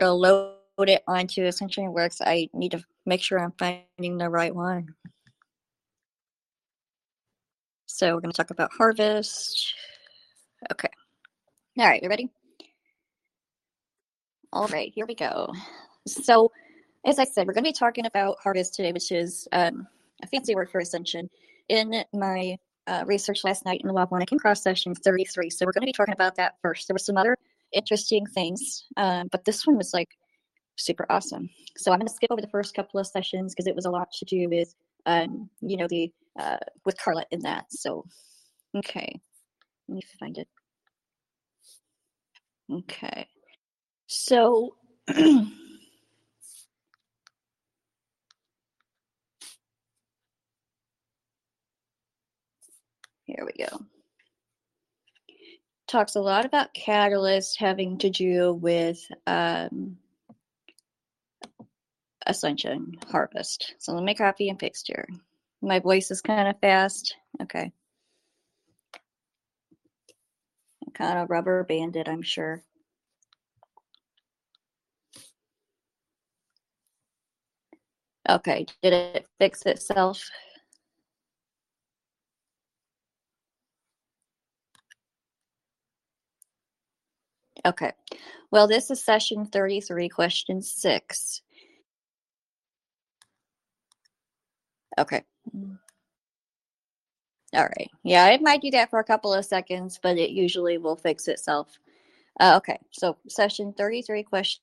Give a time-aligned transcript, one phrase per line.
[0.00, 4.54] to load it onto Ascension Works, I need to make sure I'm finding the right
[4.54, 4.94] one.
[7.86, 9.74] So we're going to talk about harvest.
[10.70, 10.88] Okay.
[11.78, 12.30] All right, you ready?
[14.52, 15.52] All right, here we go.
[16.06, 16.52] So,
[17.04, 19.86] as I said, we're going to be talking about harvest today, which is um,
[20.22, 21.28] a fancy word for ascension.
[21.68, 24.94] In my uh, research last night in the Law of One, I came across session
[24.94, 25.50] 33.
[25.50, 26.88] So, we're going to be talking about that first.
[26.88, 27.36] There were some other
[27.72, 30.08] interesting things, uh, but this one was like
[30.76, 31.48] super awesome.
[31.76, 33.90] So, I'm going to skip over the first couple of sessions because it was a
[33.90, 34.74] lot to do with,
[35.06, 37.66] um, you know, the uh, with Carla in that.
[37.70, 38.04] So,
[38.76, 39.20] okay,
[39.88, 40.48] let me find it.
[42.72, 43.28] Okay.
[44.06, 44.76] So
[45.08, 45.46] here
[53.28, 53.86] we go.
[55.88, 59.98] Talks a lot about catalyst having to do with um,
[62.26, 63.74] ascension harvest.
[63.78, 65.08] So let me copy and paste here.
[65.62, 67.14] My voice is kind of fast.
[67.40, 67.72] Okay.
[70.94, 72.62] Kind of rubber banded, I'm sure.
[78.28, 80.30] Okay, did it fix itself?
[87.66, 87.92] Okay,
[88.52, 91.42] well, this is session 33, question six.
[94.98, 95.24] Okay.
[97.54, 97.90] All right.
[98.04, 101.28] Yeah, it might do that for a couple of seconds, but it usually will fix
[101.28, 101.78] itself.
[102.38, 104.60] Uh, okay, so session 33, question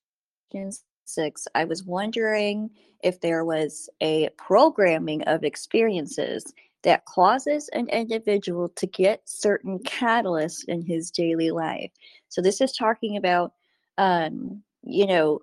[1.06, 1.48] six.
[1.56, 2.70] I was wondering
[3.04, 10.66] if there was a programming of experiences that causes an individual to get certain catalysts
[10.68, 11.92] in his daily life.
[12.34, 13.53] So this is talking about,
[14.00, 15.39] um, you know,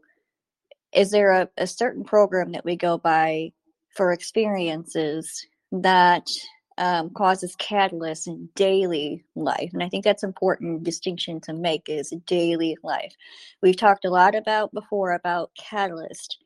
[0.92, 3.52] is there a, a certain program that we go by
[3.94, 6.26] for experiences that
[6.78, 9.70] um, causes catalysts in daily life?
[9.72, 13.14] And i think that's important distinction to make is daily life.
[13.62, 16.38] We've talked a lot about before about catalyst.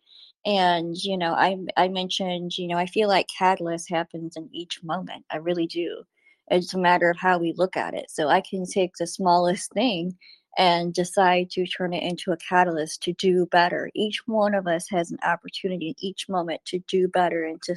[0.45, 4.83] And you know i i mentioned you know i feel like catalyst happens in each
[4.83, 5.25] moment.
[5.31, 6.03] I really do.
[6.51, 8.11] It's a matter of how we look at it.
[8.11, 10.19] So i can take the smallest thing
[10.57, 13.91] and decide to turn it into a catalyst to do better.
[13.95, 17.77] Each one of us has an opportunity in each moment to do better and to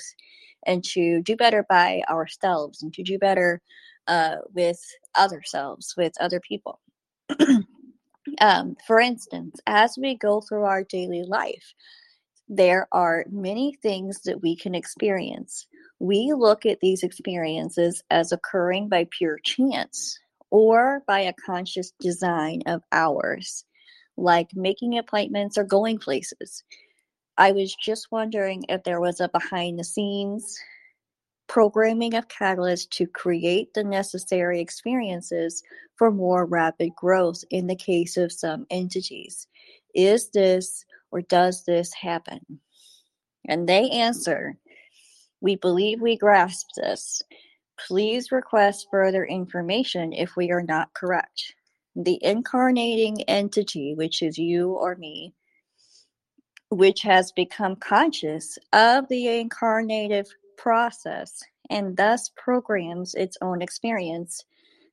[0.65, 3.61] and to do better by ourselves and to do better
[4.07, 4.83] uh, with
[5.15, 6.79] other selves with other people.
[8.41, 11.73] Um, for instance as we go through our daily life
[12.49, 15.67] there are many things that we can experience.
[15.99, 22.61] We look at these experiences as occurring by pure chance or by a conscious design
[22.65, 23.65] of ours,
[24.15, 26.63] like making appointments or going places.
[27.37, 30.57] I was just wondering if there was a behind the scenes
[31.47, 35.63] programming of Catalyst to create the necessary experiences
[35.95, 39.47] for more rapid growth in the case of some entities.
[39.95, 42.41] Is this or does this happen?
[43.47, 44.57] And they answer,
[45.41, 47.21] We believe we grasp this.
[47.77, 51.53] Please request further information if we are not correct.
[51.95, 55.33] The incarnating entity, which is you or me,
[56.69, 60.27] which has become conscious of the incarnative
[60.57, 64.43] process and thus programs its own experience,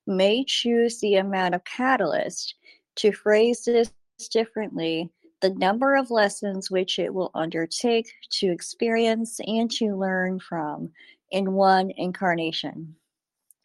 [0.07, 2.55] may choose the amount of catalyst.
[2.97, 3.91] To phrase this
[4.31, 5.09] differently,
[5.41, 10.91] the number of lessons which it will undertake to experience and to learn from
[11.35, 12.95] in one incarnation.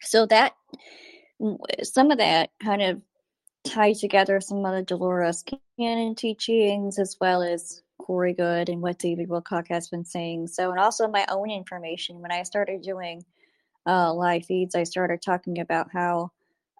[0.01, 0.53] So that
[1.83, 3.01] some of that kind of
[3.63, 5.43] tied together some of the Dolores
[5.79, 10.47] Cannon teachings as well as Corey Goode and what David Wilcock has been saying.
[10.47, 12.19] So, and also my own information.
[12.19, 13.23] When I started doing
[13.87, 16.31] uh, live feeds, I started talking about how,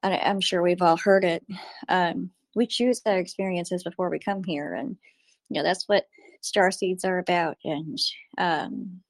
[0.03, 1.45] I'm sure we've all heard it,
[1.87, 4.97] um, we choose our experiences before we come here and
[5.49, 6.07] you know that's what
[6.41, 7.97] star seeds are about and
[8.37, 9.01] um,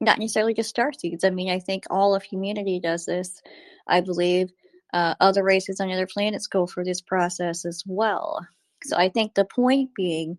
[0.00, 1.24] not necessarily just star seeds.
[1.24, 3.42] I mean i think all of humanity does this.
[3.88, 4.52] I believe
[4.92, 8.46] uh, other races on other planets go through this process as well.
[8.84, 10.38] So i think the point being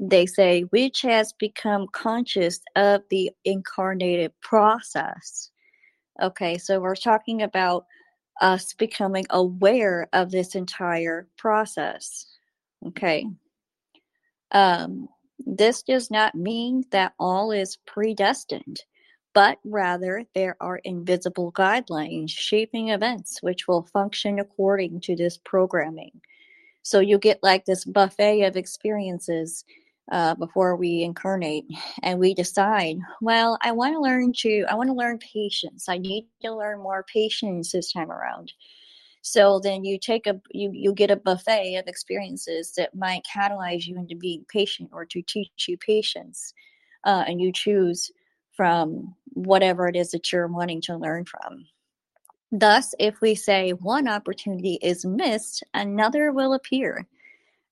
[0.00, 5.50] they say which has become conscious of the incarnated process.
[6.22, 7.86] Okay so we're talking about
[8.40, 12.26] us becoming aware of this entire process.
[12.88, 13.26] Okay.
[14.52, 15.08] Um,
[15.46, 18.82] this does not mean that all is predestined,
[19.32, 26.20] but rather there are invisible guidelines shaping events which will function according to this programming.
[26.82, 29.64] So you get like this buffet of experiences
[30.10, 31.64] uh, before we incarnate,
[32.02, 35.88] and we decide, well, I want to learn to, I want to learn patience.
[35.88, 38.52] I need to learn more patience this time around.
[39.22, 43.86] So then you take a you you get a buffet of experiences that might catalyze
[43.86, 46.54] you into being patient or to teach you patience,
[47.04, 48.10] uh, and you choose
[48.52, 51.66] from whatever it is that you're wanting to learn from.
[52.52, 57.06] Thus, if we say one opportunity is missed, another will appear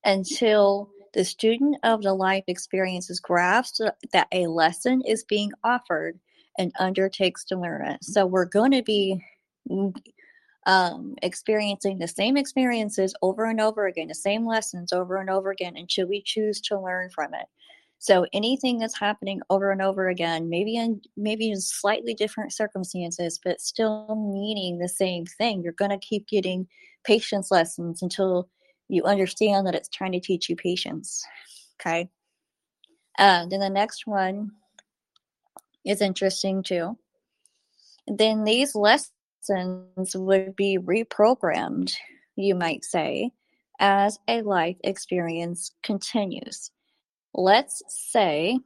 [0.04, 3.80] until the student of the life experiences grasps
[4.12, 6.18] that a lesson is being offered
[6.58, 8.04] and undertakes to learn it.
[8.04, 9.20] So we're going to be
[10.66, 15.50] um, experiencing the same experiences over and over again, the same lessons over and over
[15.50, 17.46] again until we choose to learn from it.
[18.00, 23.40] So anything that's happening over and over again, maybe in maybe in slightly different circumstances,
[23.44, 26.68] but still meaning the same thing, you're going to keep getting
[27.04, 28.48] patience lessons until
[28.88, 31.24] you understand that it's trying to teach you patience.
[31.80, 32.08] Okay.
[33.18, 34.52] Uh, then the next one
[35.84, 36.96] is interesting too.
[38.06, 39.10] Then these lessons
[40.14, 41.92] would be reprogrammed,
[42.36, 43.32] you might say,
[43.80, 46.70] as a life experience continues.
[47.38, 48.58] Let's say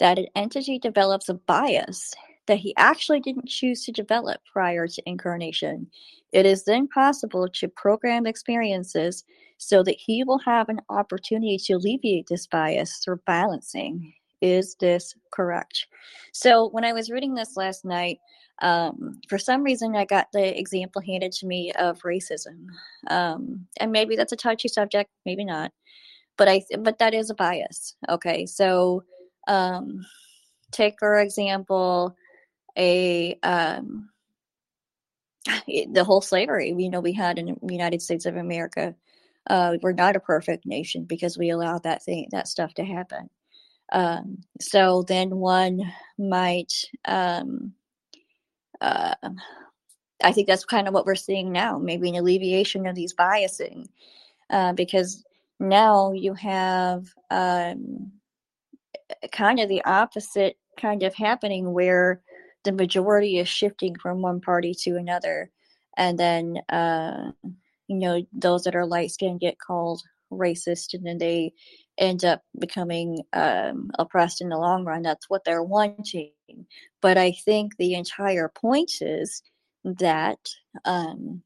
[0.00, 2.14] that an entity develops a bias
[2.46, 5.86] that he actually didn't choose to develop prior to incarnation.
[6.32, 9.24] It is then possible to program experiences
[9.58, 14.14] so that he will have an opportunity to alleviate this bias through balancing.
[14.40, 15.86] Is this correct?
[16.32, 18.20] So, when I was reading this last night,
[18.62, 22.68] um, for some reason, I got the example handed to me of racism,
[23.10, 25.72] um, and maybe that's a touchy subject, maybe not
[26.38, 27.94] but I but that is a bias.
[28.08, 29.04] Okay, so
[29.46, 30.06] um,
[30.72, 32.16] take for example
[32.78, 34.08] a um,
[35.66, 38.94] the whole slavery you know we had in the United States of America.
[39.48, 43.30] Uh, we're not a perfect nation because we allowed that thing that stuff to happen.
[43.92, 45.80] Um, so then one
[46.18, 46.72] might
[47.06, 47.72] um,
[48.80, 49.14] uh,
[50.22, 53.86] I think that's kind of what we're seeing now, maybe an alleviation of these biasing,
[54.50, 55.24] uh, because
[55.60, 58.12] now you have um,
[59.32, 62.22] kind of the opposite kind of happening where
[62.64, 65.50] the majority is shifting from one party to another
[65.96, 67.32] and then uh,
[67.88, 70.02] you know those that are light skinned get called
[70.32, 71.52] racist and then they
[71.98, 75.02] end up becoming um, oppressed in the long run.
[75.02, 76.32] That's what they're wanting.
[77.02, 79.42] But i think the entire point is
[79.84, 80.38] that
[80.84, 81.42] um,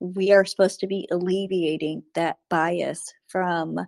[0.00, 3.78] we are supposed to be alleviating that bias from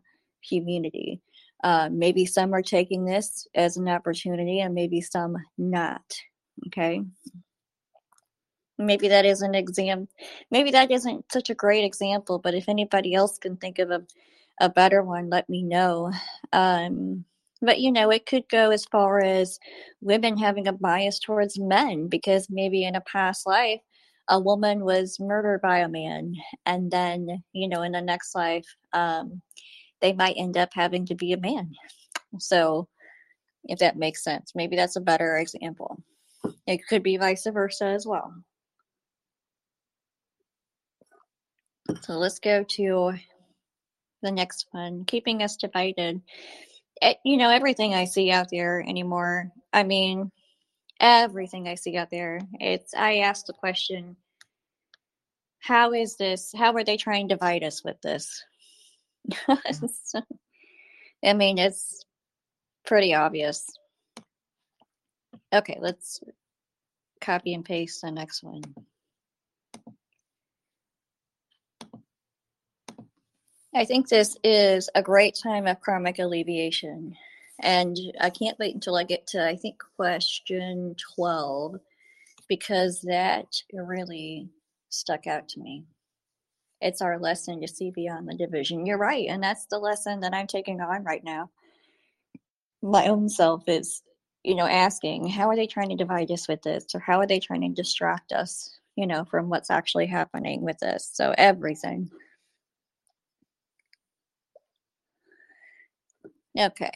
[0.49, 1.21] community.
[1.63, 6.03] Uh, maybe some are taking this as an opportunity and maybe some not.
[6.67, 7.03] Okay.
[8.79, 10.09] Maybe that is an exam.
[10.51, 14.03] Maybe that isn't such a great example, but if anybody else can think of a,
[14.61, 16.13] a better one, let me know.
[16.53, 17.25] Um,
[17.63, 19.59] but you know, it could go as far as
[20.01, 23.81] women having a bias towards men because maybe in a past life,
[24.29, 26.35] a woman was murdered by a man
[26.67, 29.43] and then you know in the next life um,
[30.01, 31.73] they might end up having to be a man.
[32.39, 32.89] So
[33.65, 34.53] if that makes sense.
[34.55, 36.03] Maybe that's a better example.
[36.67, 38.35] It could be vice versa as well.
[42.03, 43.15] So let's go to
[44.23, 45.05] the next one.
[45.05, 46.21] Keeping us divided.
[47.03, 50.31] It, you know everything i see out there anymore i mean
[51.01, 52.41] everything I see out there.
[52.61, 54.17] It's I asked the question,
[55.61, 56.53] how is this?
[56.57, 58.45] How are they trying to divide us with this?
[59.31, 60.19] Mm-hmm.
[61.25, 62.05] I mean, it's
[62.85, 63.67] pretty obvious.
[65.53, 66.21] Okay, let's
[67.21, 68.63] copy and paste the next one.
[73.75, 77.17] I think this is a great time of karmic alleviation.
[77.61, 81.77] And I can't wait until I get to, I think, question 12,
[82.49, 84.49] because that really
[84.91, 85.85] stuck out to me.
[86.81, 88.85] It's our lesson to see beyond the division.
[88.85, 89.27] You're right.
[89.29, 91.51] And that's the lesson that I'm taking on right now.
[92.83, 94.03] My own self is,
[94.43, 96.87] you know, asking, how are they trying to divide us with this?
[96.95, 100.79] Or how are they trying to distract us, you know, from what's actually happening with
[100.79, 101.09] this?
[101.11, 102.11] So everything.
[106.59, 106.93] Okay.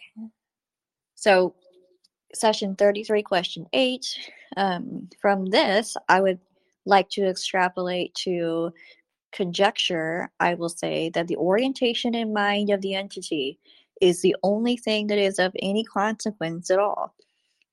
[1.19, 1.57] So,
[2.33, 4.07] session 33, question 8.
[4.57, 6.39] Um, from this, I would
[6.87, 8.73] like to extrapolate to
[9.33, 13.59] conjecture, I will say that the orientation and mind of the entity
[14.01, 17.17] is the only thing that is of any consequence at all.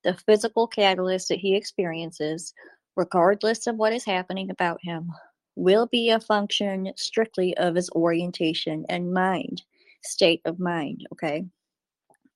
[0.02, 2.52] The physical catalyst that he experiences,
[2.96, 5.12] regardless of what is happening about him,
[5.54, 9.62] will be a function strictly of his orientation and mind,
[10.02, 11.06] state of mind.
[11.12, 11.44] Okay.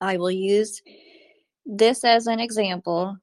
[0.00, 0.82] I will use
[1.66, 3.18] this as an example,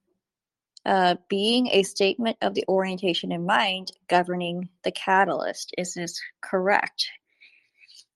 [0.85, 5.73] uh, being a statement of the orientation in mind governing the catalyst.
[5.77, 7.09] Is this correct?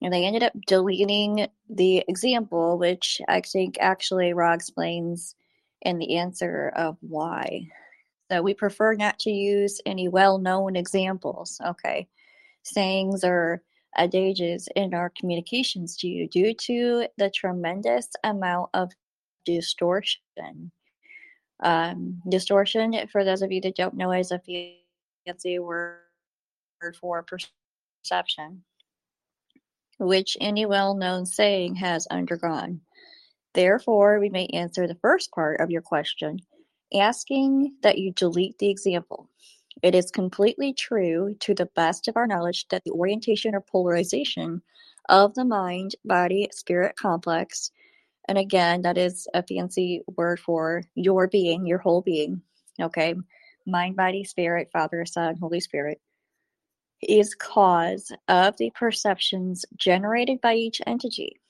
[0.02, 5.36] And they ended up deleting the example, which I think actually Ra explains
[5.82, 7.68] in the answer of why.
[8.32, 12.08] So we prefer not to use any well known examples, okay,
[12.64, 13.62] sayings or
[13.98, 18.92] adages in our communications to you due to the tremendous amount of
[19.46, 20.72] distortion.
[21.64, 24.42] Um, distortion, for those of you that don't know, is a
[25.26, 26.00] fancy word
[27.00, 27.26] for
[28.04, 28.64] perception,
[30.00, 32.82] which any well known saying has undergone.
[33.54, 36.40] Therefore, we may answer the first part of your question
[36.94, 39.30] asking that you delete the example.
[39.82, 44.62] It is completely true, to the best of our knowledge, that the orientation or polarization
[45.10, 47.72] of the mind body spirit complex
[48.28, 52.42] and again, that is a fancy word for your being, your whole being.
[52.80, 53.16] Okay.
[53.66, 56.00] Mind, body, spirit, Father, Son, Holy Spirit
[57.02, 61.42] is cause of the perceptions generated by each entity.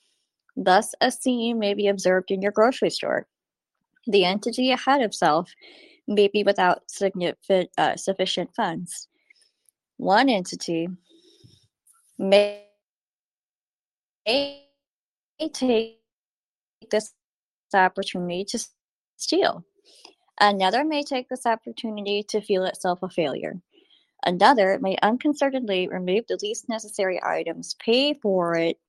[0.56, 3.28] Thus, a scene may be observed in your grocery store.
[4.08, 5.51] The entity ahead of self
[6.12, 9.08] may be without significant, uh, sufficient funds.
[9.98, 10.88] One entity
[12.18, 12.65] may
[15.53, 15.98] take
[16.89, 17.13] this
[17.74, 18.60] opportunity to
[19.18, 19.65] steal.
[20.39, 23.62] Another may take this opportunity to feel itself a failure.
[24.25, 28.80] Another may unconcernedly remove the least necessary items, pay for it,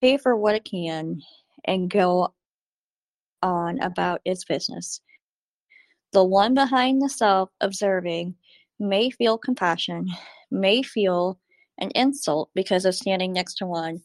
[0.00, 1.22] pay for what it can,
[1.64, 2.32] and go
[3.42, 5.00] on about its business.
[6.12, 8.34] The one behind the self observing
[8.78, 10.08] may feel compassion,
[10.50, 11.38] may feel
[11.78, 14.02] an insult because of standing next to one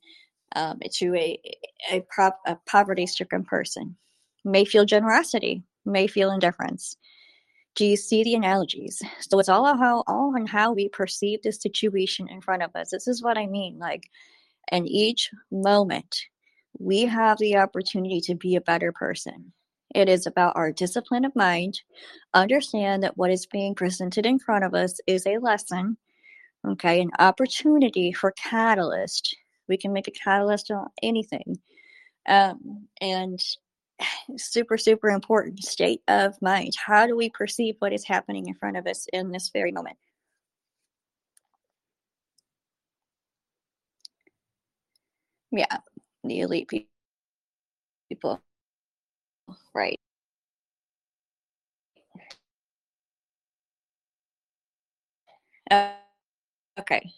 [0.56, 1.40] um, to a
[1.92, 2.04] a,
[2.46, 3.96] a poverty-stricken person.
[4.44, 6.98] May feel generosity, may feel indifference.
[7.76, 9.02] Do you see the analogies?
[9.20, 12.92] So it's all how all on how we perceive the situation in front of us.
[12.92, 13.80] This is what I mean.
[13.80, 14.10] Like,
[14.72, 16.16] in each moment,
[16.78, 19.52] we have the opportunity to be a better person.
[19.94, 21.82] It is about our discipline of mind.
[22.34, 25.98] Understand that what is being presented in front of us is a lesson,
[26.68, 29.36] okay, an opportunity for catalyst
[29.68, 31.60] we can make a catalyst on anything.
[32.28, 33.40] Um, and
[34.38, 36.74] super, super important state of mind.
[36.78, 39.98] How do we perceive what is happening in front of us in this very moment?
[45.52, 45.78] Yeah,
[46.24, 46.70] the elite
[48.10, 48.45] people.
[49.76, 50.00] Right.
[55.70, 55.92] Uh,
[56.80, 57.12] okay.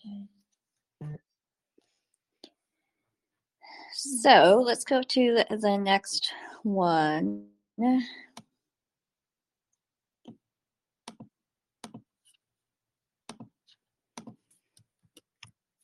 [3.94, 6.32] So let's go to the, the next
[6.64, 7.48] one.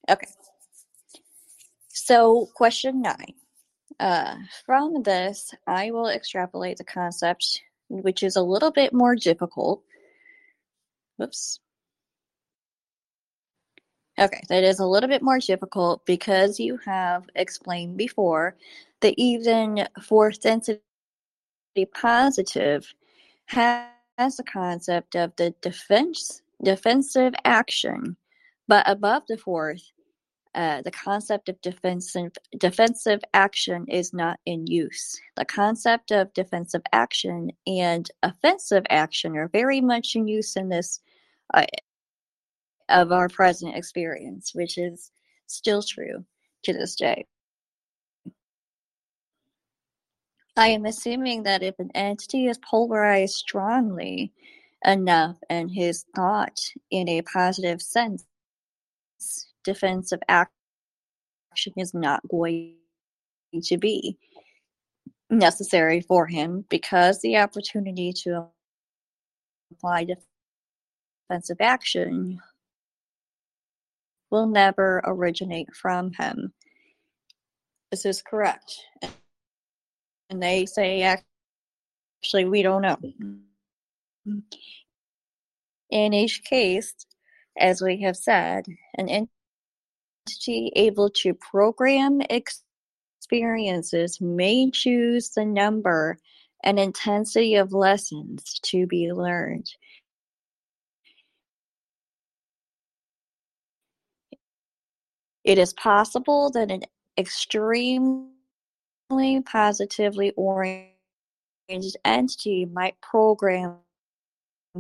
[0.10, 0.28] Okay.
[1.90, 3.34] So, question nine.
[4.04, 9.82] Uh, from this, I will extrapolate the concept, which is a little bit more difficult.
[11.16, 11.62] Whoops.
[14.20, 18.58] Okay, that is a little bit more difficult because you have explained before
[19.00, 20.82] that even fourth density
[21.94, 22.94] positive
[23.46, 23.88] has
[24.36, 28.18] the concept of the defense defensive action,
[28.68, 29.93] but above the fourth,
[30.56, 35.20] uh, the concept of defensive defensive action is not in use.
[35.36, 41.00] The concept of defensive action and offensive action are very much in use in this
[41.54, 41.66] uh,
[42.90, 45.12] of our present experience, which is
[45.48, 46.24] still true
[46.64, 47.26] to this day.
[50.56, 54.32] I am assuming that if an entity is polarized strongly
[54.86, 56.60] enough and his thought
[56.92, 58.26] in a positive sense,
[59.64, 62.76] defensive action is not going
[63.62, 64.18] to be
[65.30, 68.46] necessary for him because the opportunity to
[69.72, 70.06] apply
[71.30, 72.40] defensive action
[74.30, 76.54] will never originate from him.
[77.92, 78.74] This is correct.
[80.30, 82.98] And they say, actually, we don't know.
[85.92, 86.96] In each case,
[87.60, 88.66] as we have said,
[88.98, 89.28] an
[90.76, 96.18] able to program experiences may choose the number
[96.64, 99.70] and intensity of lessons to be learned.
[105.44, 106.84] It is possible that an
[107.18, 108.32] extremely
[109.46, 110.94] positively oriented
[112.06, 113.80] entity might program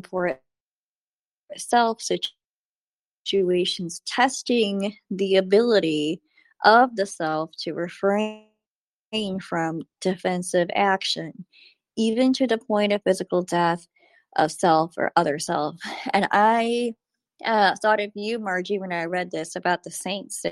[0.09, 0.39] for
[1.49, 2.33] itself situations
[4.05, 6.21] testing the ability
[6.65, 8.45] of the self to refrain
[9.41, 11.45] from defensive action,
[11.97, 13.87] even to the point of physical death
[14.37, 15.79] of self or other self.
[16.13, 16.95] And I
[17.45, 20.45] uh, thought of you, Margie, when I read this about the saints.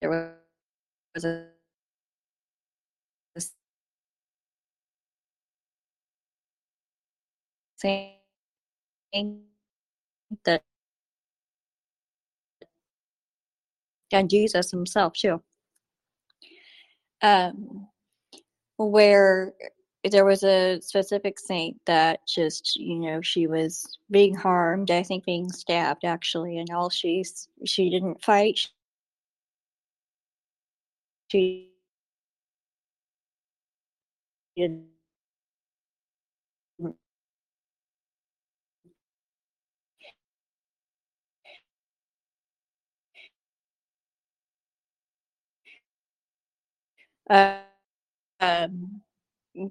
[0.00, 0.10] There
[1.14, 1.53] was a
[7.84, 8.14] saint
[10.44, 10.62] that
[14.12, 15.42] and Jesus himself too.
[17.22, 17.88] Um,
[18.76, 19.54] where
[20.10, 25.24] there was a specific saint that just you know she was being harmed i think
[25.24, 27.24] being stabbed actually and all she
[27.64, 28.60] she didn't fight
[31.30, 31.70] she
[34.56, 34.93] didn't
[47.30, 47.58] uh,
[48.40, 49.02] um,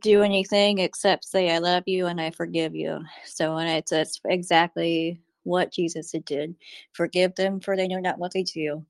[0.02, 3.04] do anything except say I love you and I forgive you.
[3.26, 6.56] So and it's that's exactly what Jesus did.
[6.94, 8.86] Forgive them for they know not what they do.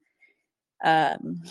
[0.84, 1.44] Um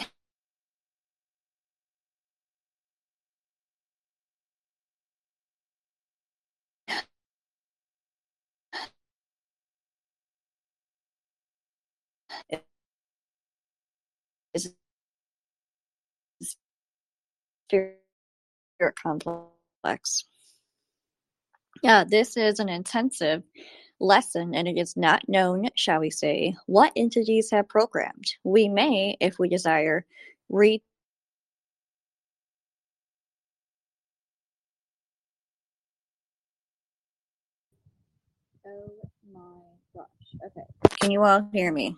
[14.54, 14.74] is
[17.72, 20.24] spirit complex.
[21.82, 23.42] Yeah, this is an intensive
[23.98, 28.34] lesson and it is not known, shall we say, what entities have programmed.
[28.44, 30.04] We may, if we desire,
[30.48, 30.82] read
[38.64, 39.40] Oh my
[39.94, 40.06] gosh.
[40.46, 40.66] Okay.
[41.00, 41.96] Can you all hear me?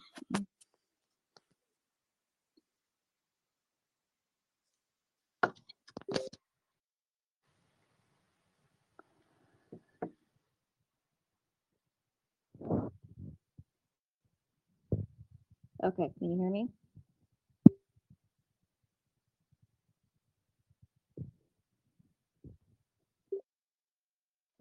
[15.85, 16.69] Okay, can you hear me?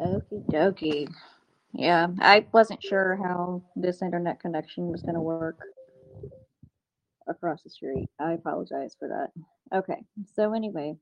[0.02, 1.14] Okie dokie.
[1.74, 5.60] Yeah, I wasn't sure how this internet connection was going to work
[7.28, 8.10] across the street.
[8.20, 9.78] I apologize for that.
[9.78, 10.04] Okay,
[10.36, 10.96] so anyway,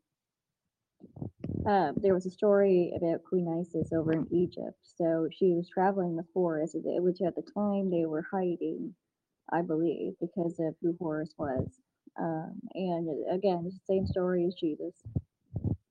[1.68, 4.78] uh, there was a story about Queen Isis over in Egypt.
[4.98, 8.96] So she was traveling the forest, which at the time they were hiding,
[9.54, 11.68] I believe, because of who Horus was.
[12.20, 14.96] Um, and again, the same story as Jesus,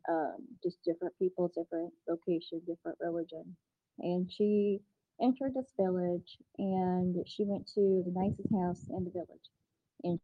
[0.09, 3.57] um, just different people, different location, different religion.
[4.01, 4.81] And she
[5.23, 9.51] entered this village and she went to the nicest house in the village.
[10.05, 10.21] And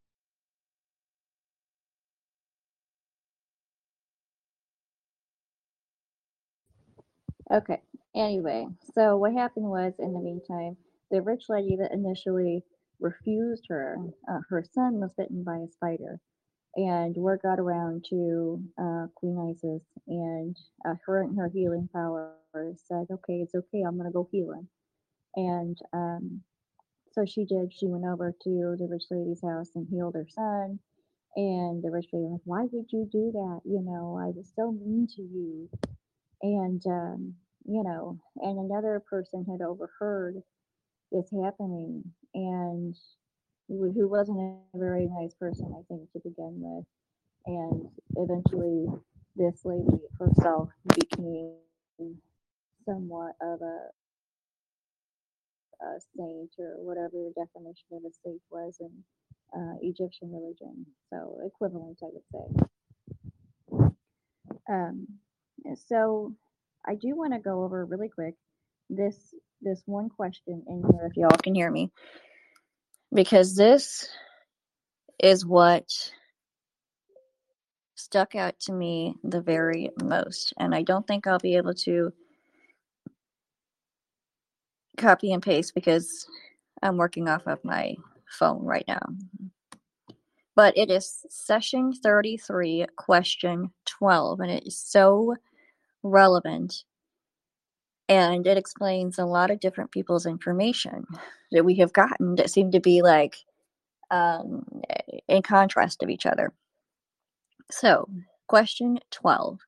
[7.52, 7.80] Okay.
[8.16, 10.76] Anyway, so what happened was, in the meantime,
[11.12, 12.64] the rich lady that initially
[13.00, 13.96] refused her,
[14.28, 16.20] uh, her son was bitten by a spider,
[16.76, 20.56] and word got around to uh, Queen Isis, and
[20.86, 22.34] uh, her and her healing power
[22.76, 23.82] said, "Okay, it's okay.
[23.82, 24.68] I'm gonna go heal him."
[25.36, 26.42] And um,
[27.12, 27.72] so she did.
[27.72, 30.80] She went over to the rich lady's house and healed her son.
[31.36, 33.60] And the rich lady was like, "Why would you do that?
[33.64, 35.68] You know, I was so mean to you."
[36.42, 40.42] and um, you know, and another person had overheard
[41.12, 42.02] this happening,
[42.34, 42.96] and
[43.68, 46.84] who, wasn't a very nice person, I think, to begin with,
[47.46, 48.86] and eventually
[49.36, 51.54] this lady herself became
[52.84, 53.90] somewhat of a,
[55.84, 58.90] a saint or whatever the definition of a saint was in
[59.54, 63.92] uh, Egyptian religion, so equivalent, I would say.
[64.68, 65.06] Um,
[65.88, 66.34] so
[66.86, 68.34] I do want to go over really quick
[68.90, 71.90] this this one question in here if y'all can hear me
[73.12, 74.08] because this
[75.18, 75.84] is what
[77.94, 82.12] stuck out to me the very most and I don't think I'll be able to
[84.96, 86.26] copy and paste because
[86.82, 87.94] I'm working off of my
[88.28, 89.00] phone right now.
[90.54, 95.36] But it is session 33, question 12, and it is so
[96.02, 96.84] relevant
[98.08, 101.06] and it explains a lot of different people's information
[101.52, 103.36] that we have gotten that seem to be like
[104.10, 104.64] um,
[105.28, 106.52] in contrast of each other.
[107.70, 108.08] So,
[108.48, 109.58] question 12.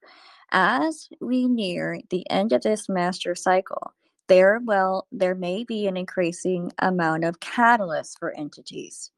[0.51, 3.93] As we near the end of this master cycle,
[4.29, 9.11] there will there may be an increasing amount of catalysts for entities.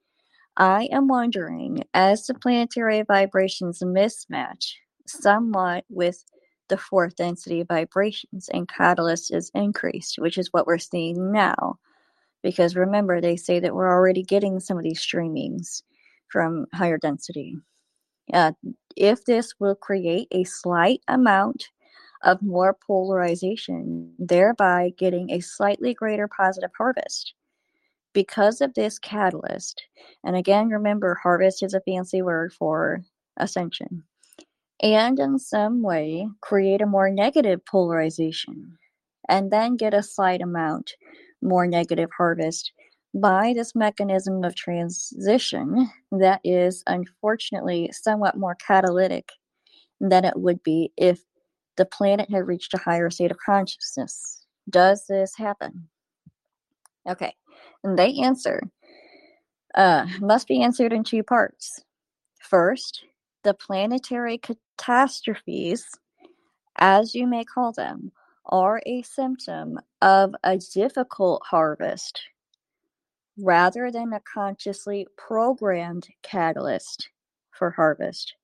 [0.57, 4.75] I am wondering, as the planetary vibrations mismatch
[5.07, 6.25] somewhat with
[6.71, 11.79] the fourth density vibrations and catalyst is increased, which is what we're seeing now.
[12.43, 15.83] Because remember, they say that we're already getting some of these streamings
[16.29, 17.59] from higher density.
[18.33, 18.53] Uh,
[18.97, 21.69] if this will create a slight amount
[22.23, 27.35] of more polarization, thereby getting a slightly greater positive harvest.
[28.13, 29.83] Because of this catalyst,
[30.25, 33.03] and again, remember, harvest is a fancy word for
[33.37, 34.03] ascension,
[34.83, 38.79] and in some way create a more negative polarization,
[39.29, 40.95] and then get a slight amount
[41.43, 42.73] more negative harvest
[43.15, 49.31] by this mechanism of transition that is unfortunately somewhat more catalytic
[50.01, 51.21] than it would be if
[51.77, 54.45] the planet had reached a higher state of consciousness.
[54.69, 55.89] Does this happen?
[57.09, 57.35] Okay,
[57.83, 58.63] and they answer
[59.75, 61.83] uh, must be answered in two parts.
[62.41, 63.05] First,
[63.43, 65.87] the planetary catastrophes,
[66.77, 68.13] as you may call them,
[68.47, 72.21] are a symptom of a difficult harvest
[73.39, 77.09] rather than a consciously programmed catalyst
[77.53, 78.35] for harvest.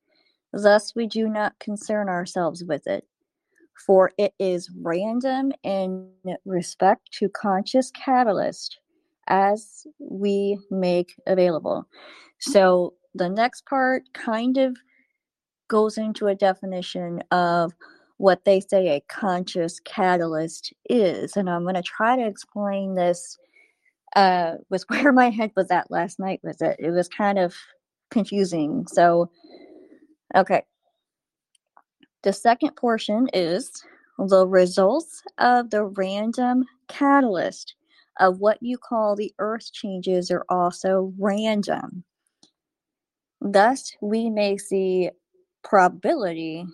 [0.52, 3.06] Thus, we do not concern ourselves with it,
[3.86, 6.10] for it is random in
[6.44, 8.78] respect to conscious catalyst
[9.28, 11.86] as we make available.
[12.38, 14.76] So, the next part kind of
[15.68, 17.72] goes into a definition of
[18.18, 21.36] what they say a conscious catalyst is.
[21.36, 23.38] And I'm going to try to explain this
[24.14, 26.76] uh, was where my head was at last night with it.
[26.78, 27.54] It was kind of
[28.10, 28.86] confusing.
[28.88, 29.30] So,
[30.34, 30.62] okay.
[32.22, 33.70] The second portion is
[34.18, 37.74] the results of the random catalyst
[38.18, 42.04] of what you call the earth changes are also random.
[43.40, 45.10] Thus, we may see
[45.66, 46.64] probability,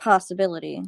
[0.00, 0.82] possibility,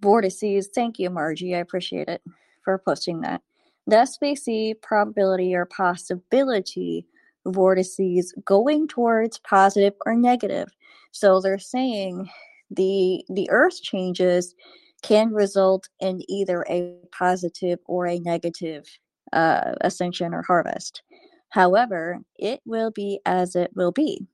[0.00, 0.70] vortices.
[0.74, 1.54] Thank you, Margie.
[1.54, 2.22] I appreciate it
[2.64, 3.42] for posting that.
[3.86, 7.06] Thus, we see probability or possibility
[7.46, 10.68] vortices going towards positive or negative.
[11.12, 12.30] So they're saying
[12.70, 14.54] the the Earth changes
[15.02, 18.86] can result in either a positive or a negative
[19.34, 21.02] uh, ascension or harvest.
[21.50, 24.26] However, it will be as it will be.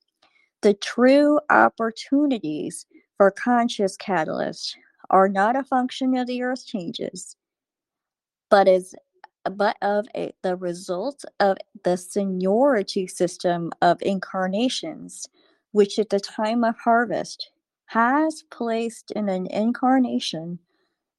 [0.66, 2.87] The true opportunities
[3.18, 4.74] for conscious catalysts
[5.11, 7.37] are not a function of the Earth changes,
[8.50, 8.92] but is
[9.44, 15.29] but of a, the result of the seniority system of incarnations,
[15.70, 17.48] which at the time of harvest
[17.85, 20.59] has placed in an incarnation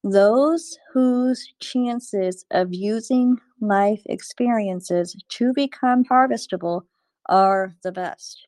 [0.04, 6.82] those whose chances of using life experiences to become harvestable
[7.30, 8.46] are the best.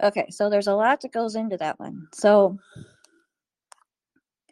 [0.00, 2.06] Okay, so there's a lot that goes into that one.
[2.14, 2.58] So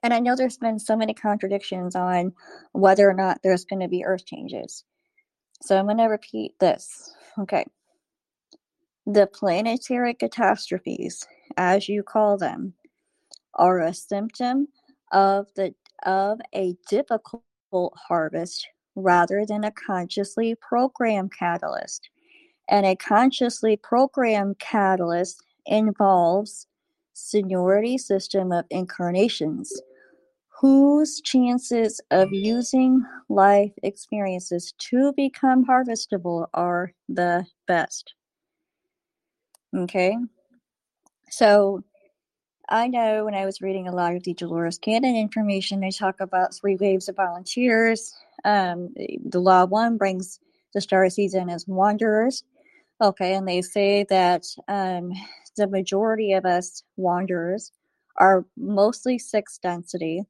[0.03, 2.33] and I know there's been so many contradictions on
[2.73, 4.85] whether or not there's going to be earth changes.
[5.63, 7.15] So I'm going to repeat this.
[7.39, 7.65] Okay.
[9.07, 11.27] The planetary catastrophes,
[11.57, 12.75] as you call them,
[13.55, 14.69] are a symptom
[15.13, 15.75] of the
[16.07, 17.43] of a difficult
[17.95, 22.09] harvest rather than a consciously programmed catalyst.
[22.71, 26.67] And a consciously programmed catalyst involves
[27.13, 29.73] seniority system of incarnations
[30.61, 38.15] whose chances of using life experiences to become harvestable are the best.
[39.75, 40.17] Okay,
[41.31, 41.83] so
[42.69, 46.21] I know when I was reading a lot of the Dolores Cannon information, they talk
[46.21, 48.15] about three waves of volunteers.
[48.45, 50.41] Um, the Law One brings
[50.75, 52.45] the star season as wanderers.
[53.01, 55.13] Okay, and they say that um,
[55.57, 57.73] the majority of us wanderers
[58.19, 60.25] are mostly sixth density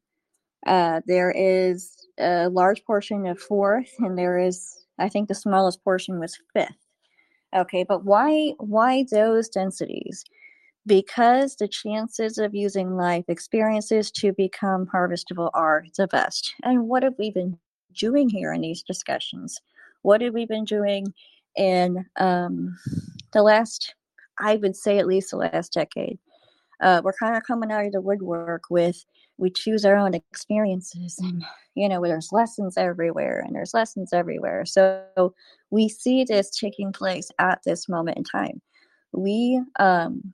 [0.67, 5.83] uh, there is a large portion of fourth, and there is, I think, the smallest
[5.85, 6.77] portion was fifth.
[7.57, 10.25] Okay, but why why those densities?
[10.87, 16.55] Because the chances of using life experiences to become harvestable are the best.
[16.65, 17.59] And what have we been
[17.95, 19.61] doing here in these discussions?
[20.03, 21.13] What have we been doing
[21.57, 22.77] in um,
[23.33, 23.95] the last,
[24.39, 26.19] I would say, at least the last decade?
[26.81, 29.05] Uh, we're kind of coming out of the woodwork with
[29.41, 31.43] we choose our own experiences and
[31.75, 35.35] you know there's lessons everywhere and there's lessons everywhere so
[35.71, 38.61] we see this taking place at this moment in time
[39.13, 40.33] we um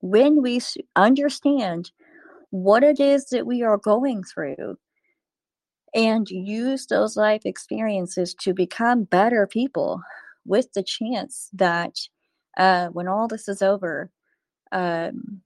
[0.00, 0.60] when we
[0.96, 1.90] understand
[2.50, 4.76] what it is that we are going through
[5.94, 10.00] and use those life experiences to become better people
[10.46, 11.96] with the chance that
[12.58, 14.10] uh, when all this is over,
[14.72, 15.42] um,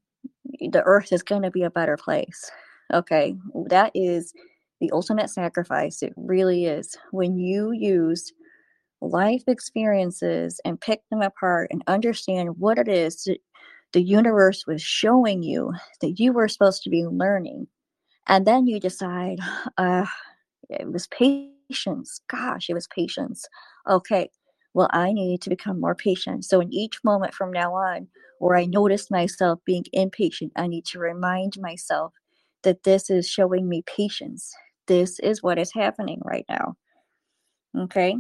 [0.61, 2.51] the earth is going to be a better place.
[2.93, 3.35] Okay,
[3.69, 4.33] that is
[4.81, 6.03] the ultimate sacrifice.
[6.03, 6.97] It really is.
[7.13, 8.33] When you use
[9.03, 13.39] life experiences and pick them apart and understand what it is that
[13.93, 17.69] the universe was showing you that you were supposed to be learning,
[18.29, 19.39] and then you decide,
[19.79, 20.07] uh,
[20.71, 22.21] it was patience.
[22.29, 23.47] Gosh, it was patience.
[23.89, 24.31] Okay,
[24.75, 26.45] well, I need to become more patient.
[26.45, 30.87] So, in each moment from now on, where I notice myself being impatient, I need
[30.87, 32.13] to remind myself
[32.63, 34.55] that this is showing me patience.
[34.87, 36.77] This is what is happening right now.
[37.77, 38.17] Okay.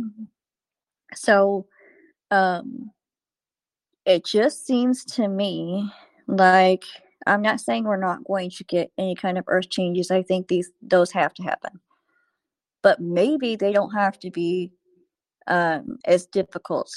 [1.14, 1.66] So,
[2.30, 2.90] um,
[4.04, 5.90] it just seems to me
[6.26, 6.84] like
[7.26, 10.10] I'm not saying we're not going to get any kind of earth changes.
[10.10, 11.80] I think these those have to happen.
[12.82, 14.72] But maybe they don't have to be
[15.46, 16.90] um, as difficult.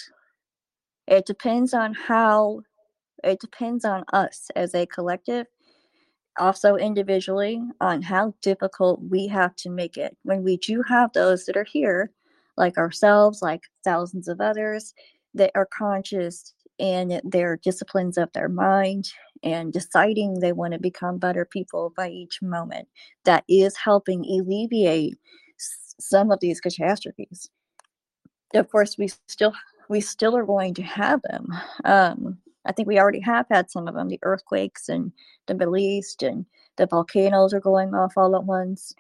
[1.08, 2.62] It depends on how,
[3.24, 5.45] it depends on us as a collective,
[6.38, 10.17] also individually, on how difficult we have to make it.
[10.24, 12.12] When we do have those that are here,
[12.58, 14.93] like ourselves, like thousands of others,
[15.34, 19.10] that are conscious and their disciplines of their mind
[19.43, 22.88] and deciding they want to become better people by each moment,
[23.24, 25.17] that is helping alleviate
[25.99, 27.49] some of these catastrophes.
[28.53, 29.53] Of course we still
[29.89, 31.47] we still are going to have them.
[31.84, 35.12] Um, i think we already have had some of them the earthquakes and
[35.45, 36.45] the middle east and
[36.77, 38.95] the volcanoes are going off all at once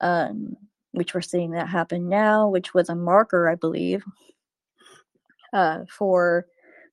[0.00, 0.56] um,
[0.92, 4.04] which we're seeing that happen now which was a marker i believe
[5.52, 6.46] uh, for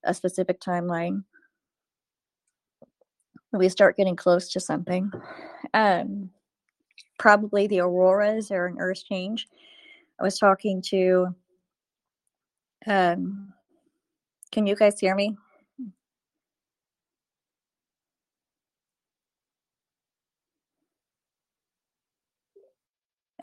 [0.04, 1.24] a specific timeline.
[3.52, 5.12] We start getting close to something.
[5.74, 6.30] Um,
[7.18, 9.48] probably the auroras or an earth change
[10.20, 11.28] i was talking to
[12.88, 13.54] um,
[14.52, 15.36] can you guys hear me?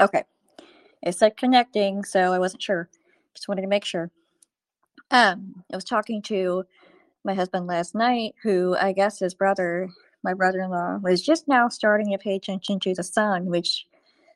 [0.00, 0.24] Okay.
[1.02, 2.88] It said connecting, so I wasn't sure.
[3.35, 4.11] Just wanted to make sure.
[5.11, 6.64] Um, I was talking to
[7.24, 9.90] my husband last night, who I guess his brother,
[10.22, 13.87] my brother in law, was just now starting to pay attention to the sun, which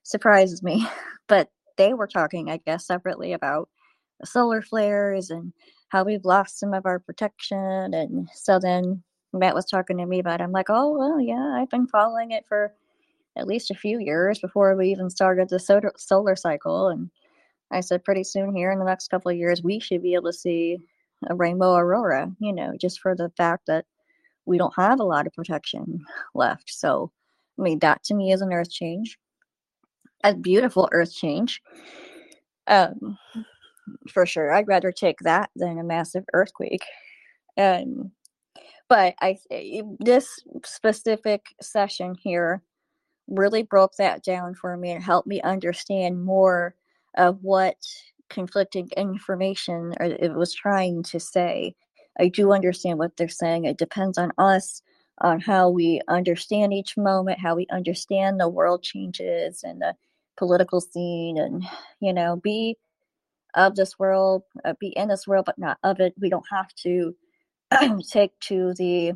[0.03, 0.87] surprises me.
[1.29, 3.69] But they were talking, I guess, separately about
[4.21, 5.53] the solar flares and
[5.89, 7.93] how we've lost some of our protection.
[7.95, 10.45] And so then Matt was talking to me about it.
[10.45, 12.73] I'm like, oh, well, yeah, I've been following it for
[13.37, 16.89] at least a few years before we even started the solar cycle.
[16.89, 17.11] And
[17.71, 20.31] I said, pretty soon here in the next couple of years, we should be able
[20.31, 20.79] to see
[21.29, 23.85] a rainbow aurora, you know, just for the fact that
[24.47, 26.05] we don't have a lot of protection
[26.35, 26.71] left.
[26.73, 27.13] So,
[27.59, 29.19] I mean, that to me is an earth change,
[30.25, 31.61] a beautiful earth change.
[32.69, 33.19] Um,
[34.13, 34.53] for sure.
[34.53, 36.85] I'd rather take that than a massive earthquake.
[37.57, 38.13] Um,
[38.89, 39.39] but I
[40.01, 40.29] this
[40.65, 42.63] specific session here
[43.29, 46.75] really broke that down for me and helped me understand more
[47.17, 47.77] of what
[48.29, 51.75] conflicting information it was trying to say.
[52.21, 53.65] I do understand what they're saying.
[53.65, 54.83] It depends on us
[55.21, 59.95] on how we understand each moment, how we understand the world changes and the
[60.39, 61.65] political scene and
[62.01, 62.77] you know be
[63.55, 66.15] of this world, uh, be in this world, but not of it.
[66.21, 67.17] We don't have to
[68.11, 69.15] take to the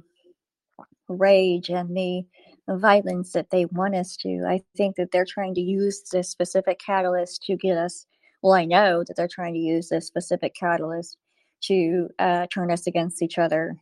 [1.08, 2.24] rage and the
[2.68, 4.44] violence that they want us to.
[4.48, 8.06] I think that they're trying to use this specific catalyst to get us.
[8.42, 11.18] Well, I know that they're trying to use this specific catalyst
[11.62, 13.76] to uh, turn us against each other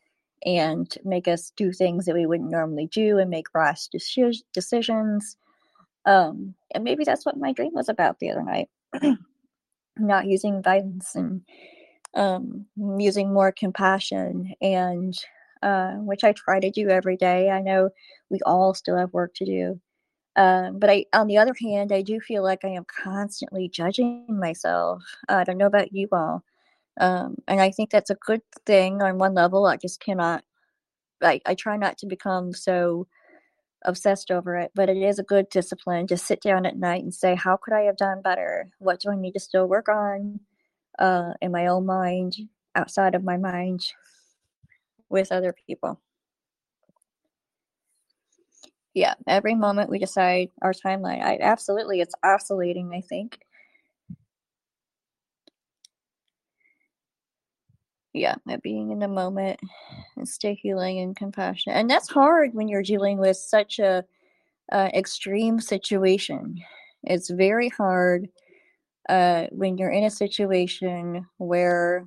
[0.45, 3.89] and make us do things that we wouldn't normally do and make rash
[4.53, 5.37] decisions.
[6.05, 8.69] Um, and maybe that's what my dream was about the other night.
[9.99, 11.43] not using violence and
[12.15, 12.67] um,
[12.99, 15.19] using more compassion and
[15.63, 17.51] uh, which I try to do every day.
[17.51, 17.91] I know
[18.31, 19.81] we all still have work to do.
[20.37, 24.25] Um, but I, on the other hand, I do feel like I am constantly judging
[24.29, 25.03] myself.
[25.29, 26.45] Uh, I don't know about you all.
[26.99, 29.67] Um, and I think that's a good thing on one level.
[29.67, 30.45] I just cannot,
[31.23, 33.07] I, I try not to become so
[33.85, 36.07] obsessed over it, but it is a good discipline.
[36.07, 38.71] Just sit down at night and say, how could I have done better?
[38.79, 40.41] What do I need to still work on
[40.99, 42.37] uh, in my own mind,
[42.75, 43.83] outside of my mind,
[45.09, 46.01] with other people?
[48.95, 51.23] Yeah, every moment we decide our timeline.
[51.23, 52.91] I absolutely, it's oscillating.
[52.93, 53.39] I think.
[58.19, 59.61] Yeah, being in the moment
[60.17, 64.05] and stay healing and compassionate, and that's hard when you're dealing with such a
[64.73, 66.57] uh, extreme situation.
[67.05, 68.29] It's very hard
[69.09, 72.07] uh, when you're in a situation where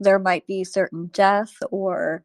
[0.00, 2.24] there might be certain death or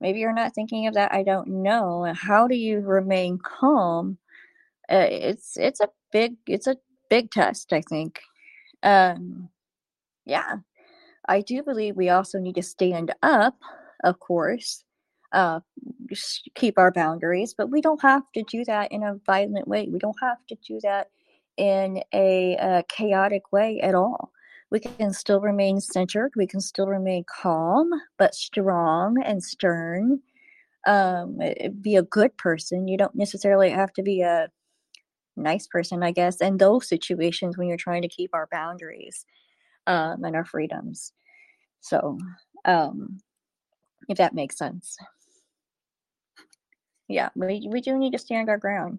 [0.00, 4.18] maybe you're not thinking of that i don't know how do you remain calm?
[4.90, 6.76] Uh, it's it's a big it's a
[7.10, 8.20] big test i think.
[8.82, 9.48] Um
[10.26, 10.56] yeah
[11.28, 13.56] i do believe we also need to stand up
[14.04, 14.84] of course
[15.32, 15.60] uh
[16.54, 19.98] keep our boundaries but we don't have to do that in a violent way we
[19.98, 21.10] don't have to do that
[21.56, 24.32] in a, a chaotic way at all
[24.70, 26.32] we can still remain centered.
[26.36, 30.20] We can still remain calm, but strong and stern.
[30.86, 31.38] Um,
[31.80, 32.88] be a good person.
[32.88, 34.48] You don't necessarily have to be a
[35.36, 39.24] nice person, I guess, in those situations when you're trying to keep our boundaries
[39.88, 41.12] um, and our freedoms.
[41.80, 42.18] So,
[42.64, 43.18] um,
[44.08, 44.96] if that makes sense.
[47.08, 48.98] Yeah, we, we do need to stand our ground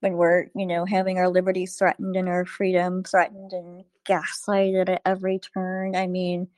[0.00, 5.02] when we're, you know, having our liberties threatened and our freedom threatened and gaslighted at
[5.06, 5.94] every turn.
[5.94, 6.48] I mean,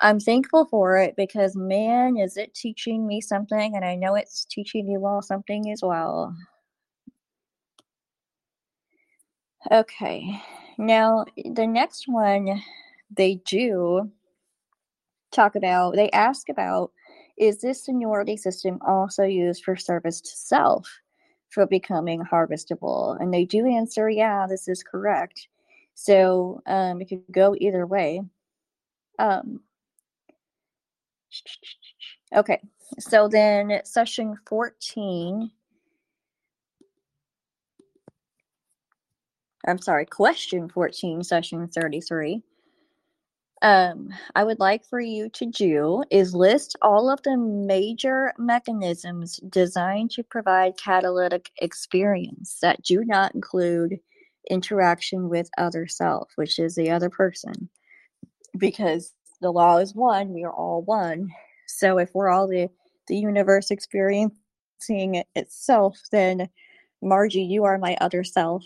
[0.00, 4.46] I'm thankful for it because man, is it teaching me something, and I know it's
[4.46, 6.34] teaching you all something as well.
[9.70, 10.40] Okay,
[10.78, 12.62] now the next one
[13.10, 14.10] they do
[15.30, 16.92] talk about, they ask about
[17.36, 21.00] is this seniority system also used for service to self?
[21.54, 23.18] for becoming harvestable?
[23.20, 25.48] And they do answer, yeah, this is correct.
[25.94, 28.20] So um, it could go either way.
[29.20, 29.60] Um,
[32.34, 32.60] okay,
[32.98, 35.50] so then session 14.
[39.66, 42.42] I'm sorry, question 14, session 33
[43.64, 49.38] um, I would like for you to do is list all of the major mechanisms
[49.48, 54.00] designed to provide catalytic experience that do not include
[54.50, 57.70] interaction with other self, which is the other person.
[58.58, 61.30] Because the law is one, we are all one.
[61.66, 62.68] So if we're all the,
[63.08, 64.34] the universe experiencing
[65.14, 66.50] it itself, then
[67.00, 68.62] Margie, you are my other self.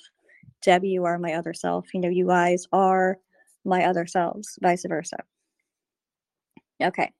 [0.62, 1.92] Debbie, you are my other self.
[1.94, 3.18] You know, you guys are
[3.64, 5.18] my other selves, vice versa.
[6.83, 7.12] Okay.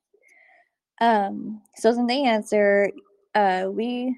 [1.01, 2.91] Um, so then they answer,
[3.35, 4.17] uh, we,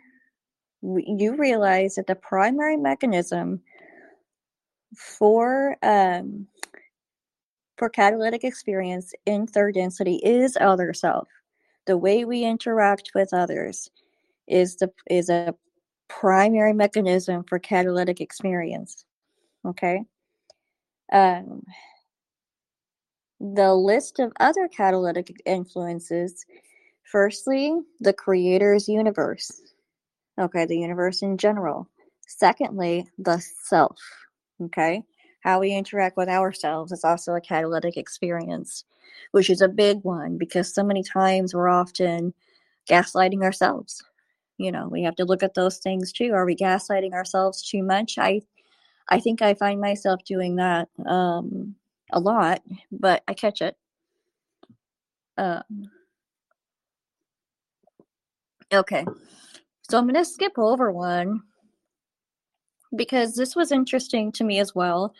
[0.80, 3.60] we, you realize that the primary mechanism
[4.96, 6.46] for um,
[7.76, 11.28] for catalytic experience in third density is other self.
[11.86, 13.90] The way we interact with others
[14.46, 15.54] is the is a
[16.08, 19.04] primary mechanism for catalytic experience.
[19.64, 20.04] Okay.
[21.12, 21.62] Um,
[23.40, 26.44] the list of other catalytic influences
[27.04, 29.62] firstly, the creator's universe.
[30.40, 31.88] Okay, the universe in general.
[32.26, 33.98] Secondly, the self.
[34.62, 35.02] Okay,
[35.42, 38.84] how we interact with ourselves is also a catalytic experience,
[39.32, 42.34] which is a big one because so many times we're often
[42.88, 44.02] gaslighting ourselves.
[44.58, 46.32] You know, we have to look at those things too.
[46.34, 48.18] Are we gaslighting ourselves too much?
[48.18, 48.42] I
[49.10, 51.74] I think I find myself doing that um,
[52.12, 53.76] a lot, but I catch it.
[55.36, 55.90] Um,
[58.72, 59.04] okay,
[59.82, 61.42] so I'm going to skip over one
[62.96, 65.14] because this was interesting to me as well.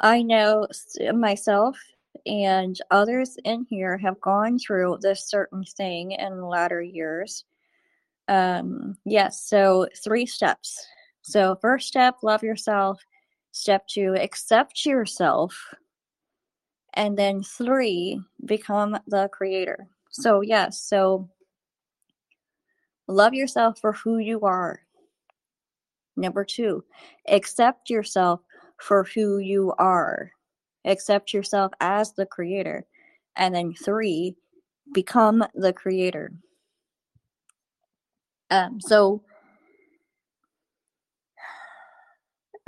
[0.00, 0.66] I know
[1.14, 1.78] myself
[2.26, 7.44] and others in here have gone through this certain thing in latter years.
[8.28, 10.86] Um, yes, so three steps.
[11.22, 13.00] So, first step, love yourself.
[13.52, 15.74] Step two, accept yourself
[16.94, 19.88] and then three become the creator.
[20.10, 21.28] So yes so
[23.08, 24.80] love yourself for who you are.
[26.16, 26.84] Number two
[27.28, 28.40] accept yourself
[28.78, 30.30] for who you are.
[30.84, 32.86] Accept yourself as the creator.
[33.36, 34.34] And then three
[34.92, 36.32] become the creator.
[38.50, 39.22] Um so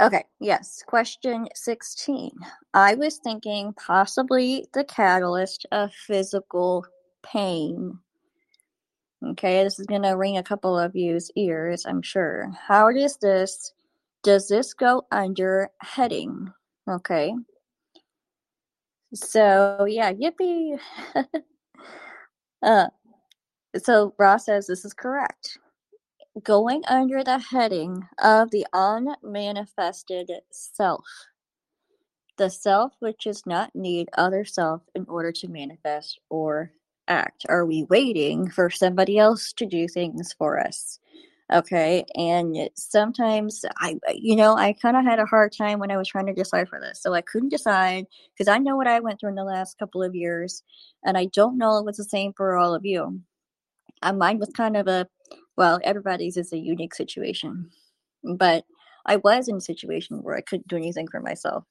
[0.00, 0.82] Okay, yes.
[0.86, 2.32] Question 16.
[2.74, 6.84] I was thinking possibly the catalyst of physical
[7.22, 7.98] pain.
[9.24, 12.50] Okay, this is going to ring a couple of you's ears, I'm sure.
[12.66, 13.72] How does this
[14.24, 16.52] does this go under heading?
[16.88, 17.34] Okay.
[19.14, 20.78] So, yeah, yippee.
[22.62, 22.88] uh
[23.76, 25.58] so Ra says this is correct.
[26.42, 31.04] Going under the heading of the unmanifested self.
[32.36, 36.72] The self which does not need other self in order to manifest or
[37.06, 37.46] act.
[37.48, 40.98] Are we waiting for somebody else to do things for us?
[41.52, 42.04] Okay.
[42.16, 46.08] And sometimes I, you know, I kind of had a hard time when I was
[46.08, 47.02] trying to decipher this.
[47.02, 50.02] So I couldn't decide because I know what I went through in the last couple
[50.02, 50.62] of years.
[51.04, 53.20] And I don't know if it's the same for all of you.
[54.02, 55.06] And mine was kind of a,
[55.56, 57.70] well, everybody's is a unique situation.
[58.22, 58.64] But
[59.06, 61.64] I was in a situation where I couldn't do anything for myself.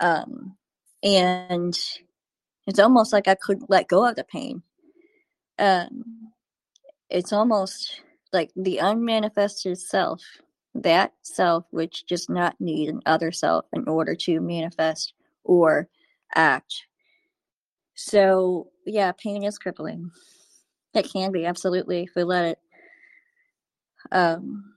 [0.00, 0.56] Um,
[1.02, 1.78] and
[2.66, 4.62] it's almost like I couldn't let go of the pain.
[5.58, 6.32] Um,
[7.08, 10.22] it's almost like the unmanifested self,
[10.74, 15.12] that self which does not need an other self in order to manifest
[15.44, 15.88] or
[16.34, 16.86] act.
[17.94, 20.10] So, yeah, pain is crippling.
[20.94, 22.58] It can be, absolutely, if we let it.
[24.12, 24.72] Um,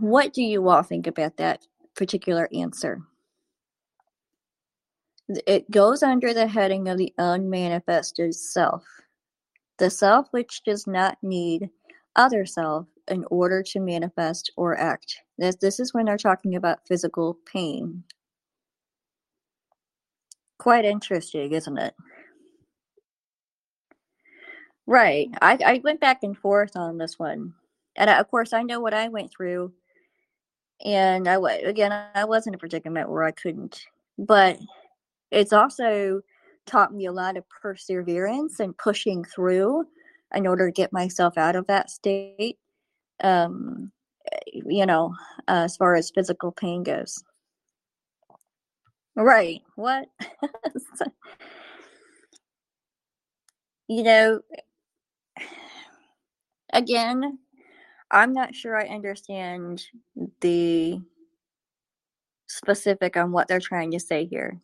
[0.00, 3.02] what do you all think about that particular answer?
[5.46, 8.84] It goes under the heading of the unmanifested self
[9.78, 11.70] the self which does not need
[12.16, 15.18] other self in order to manifest or act.
[15.38, 18.02] This, this is when they're talking about physical pain.
[20.58, 21.94] Quite interesting, isn't it?
[24.88, 25.28] Right.
[25.42, 27.52] I, I went back and forth on this one.
[27.96, 29.70] And I, of course, I know what I went through.
[30.82, 33.82] And I, was, again, I was in a predicament where I couldn't.
[34.16, 34.58] But
[35.30, 36.22] it's also
[36.64, 39.84] taught me a lot of perseverance and pushing through
[40.34, 42.56] in order to get myself out of that state.
[43.22, 43.92] Um,
[44.54, 45.14] you know,
[45.48, 47.22] uh, as far as physical pain goes.
[49.16, 49.60] Right.
[49.76, 50.08] What?
[53.88, 54.40] you know,
[56.72, 57.38] again,
[58.10, 59.84] I'm not sure I understand
[60.40, 61.00] the
[62.46, 64.60] specific on what they're trying to say here.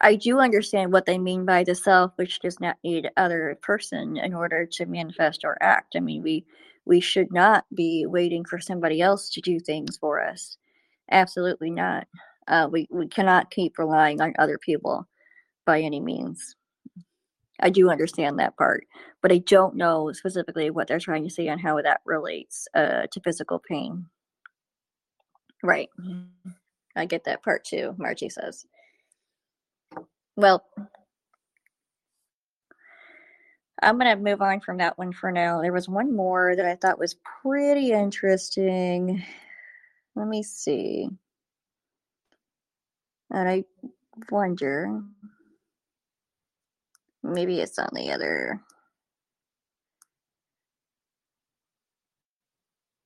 [0.00, 4.16] I do understand what they mean by the self, which does not need other person
[4.16, 5.96] in order to manifest or act.
[5.96, 6.44] I mean, we
[6.84, 10.56] we should not be waiting for somebody else to do things for us.
[11.10, 12.06] Absolutely not.
[12.46, 15.06] Uh, we we cannot keep relying on other people
[15.66, 16.56] by any means.
[17.60, 18.86] I do understand that part,
[19.22, 23.06] but I don't know specifically what they're trying to say on how that relates uh,
[23.10, 24.06] to physical pain.
[25.62, 25.88] Right.
[26.96, 28.64] I get that part too, Margie says.
[30.36, 30.64] Well,
[33.82, 35.60] I'm going to move on from that one for now.
[35.60, 39.22] There was one more that I thought was pretty interesting.
[40.16, 41.08] Let me see.
[43.30, 43.64] And I
[44.30, 45.02] wonder
[47.22, 48.60] maybe it's on the other.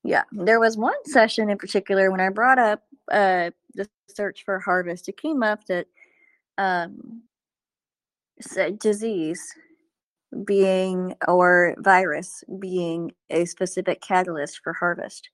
[0.05, 4.59] Yeah, there was one session in particular when I brought up uh, the search for
[4.59, 5.09] harvest.
[5.09, 5.87] It came up that
[6.59, 7.23] um,
[8.79, 9.55] disease
[10.45, 15.29] being or virus being a specific catalyst for harvest.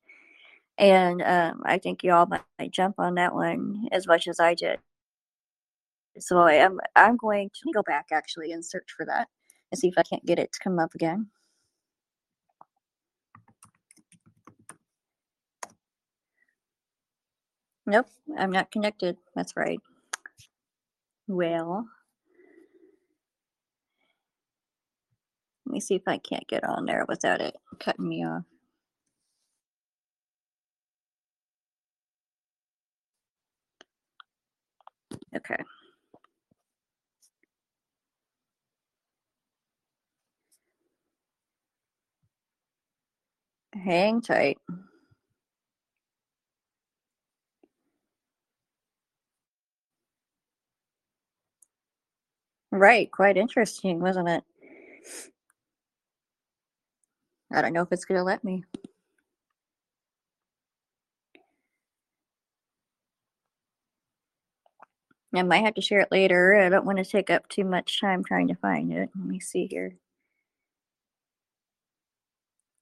[0.76, 4.38] And um, I think you all might, might jump on that one as much as
[4.38, 4.78] I did.
[6.20, 9.28] So I am I'm going to go back actually and search for that
[9.72, 11.28] and see if I can't get it to come up again.
[17.86, 18.08] Nope,
[18.38, 19.18] I'm not connected.
[19.36, 19.80] That's right.
[21.28, 21.86] Well,
[25.66, 28.44] let me see if I can't get on there without it cutting me off.
[35.36, 35.56] Okay.
[43.84, 44.58] Hang tight.
[52.72, 54.44] Right, quite interesting, wasn't it?
[57.52, 58.64] I don't know if it's gonna let me.
[65.34, 66.54] I might have to share it later.
[66.56, 69.10] I don't want to take up too much time trying to find it.
[69.16, 69.96] Let me see here.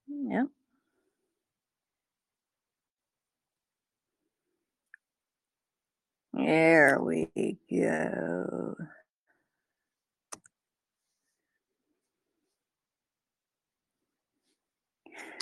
[0.08, 0.46] Yep.
[6.36, 8.76] There we go.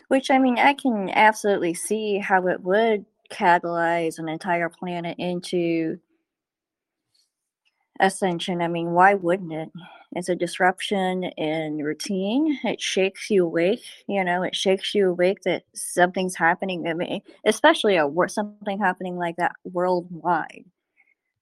[0.08, 5.98] Which I mean, I can absolutely see how it would catalyze an entire planet into
[8.00, 8.60] ascension.
[8.62, 9.70] I mean, why wouldn't it?
[10.16, 12.58] It's a disruption in routine.
[12.64, 13.82] It shakes you awake.
[14.08, 16.86] You know, it shakes you awake that something's happening.
[16.88, 20.64] I mean, especially a something happening like that worldwide,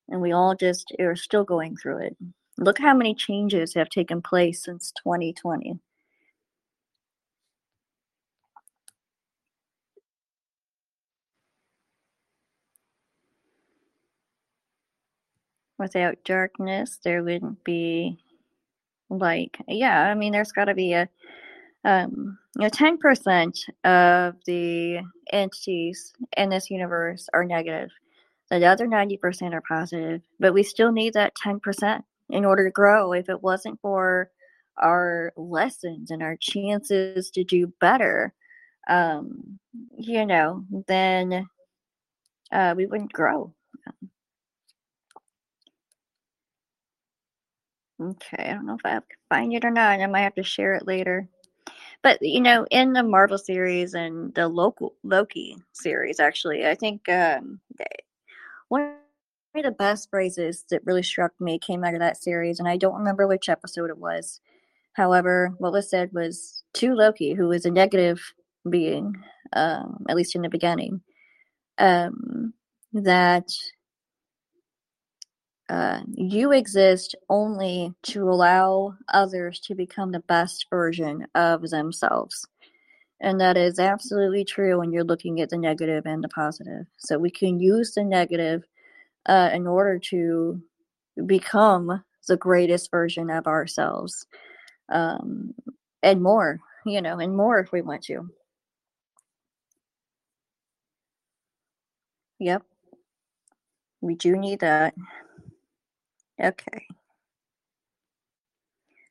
[0.09, 2.16] and we all just are still going through it.
[2.59, 5.78] Look how many changes have taken place since 2020.
[15.78, 18.18] Without darkness, there wouldn't be
[19.11, 21.09] like yeah i mean there's got to be a
[21.84, 25.00] um you know 10% of the
[25.32, 27.90] entities in this universe are negative
[28.59, 33.12] the other 90% are positive but we still need that 10% in order to grow
[33.12, 34.30] if it wasn't for
[34.78, 38.32] our lessons and our chances to do better
[38.88, 39.59] um
[39.96, 41.46] you know then
[42.50, 43.53] uh we wouldn't grow
[48.00, 50.00] Okay, I don't know if I can find it or not.
[50.00, 51.28] I might have to share it later.
[52.03, 57.09] But you know, in the Marvel series and the local Loki series, actually, I think
[57.09, 57.61] um,
[58.73, 58.95] one
[59.55, 62.79] of the best phrases that really struck me came out of that series, and I
[62.79, 64.41] don't remember which episode it was.
[64.95, 68.23] However, what was said was to Loki, who was a negative
[68.68, 69.14] being,
[69.53, 71.03] um, at least in the beginning,
[71.77, 72.55] um,
[72.95, 73.49] that
[75.68, 82.47] uh, you exist only to allow others to become the best version of themselves.
[83.23, 86.87] And that is absolutely true when you're looking at the negative and the positive.
[86.99, 88.64] So we can use the negative
[89.27, 90.61] uh, in order to
[91.25, 94.27] become the greatest version of ourselves
[94.89, 95.55] um,
[96.03, 98.29] and more, you know, and more if we want to.
[102.41, 102.64] Yep.
[104.01, 104.95] We do need that.
[106.43, 106.87] Okay.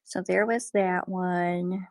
[0.04, 1.88] So there was that one.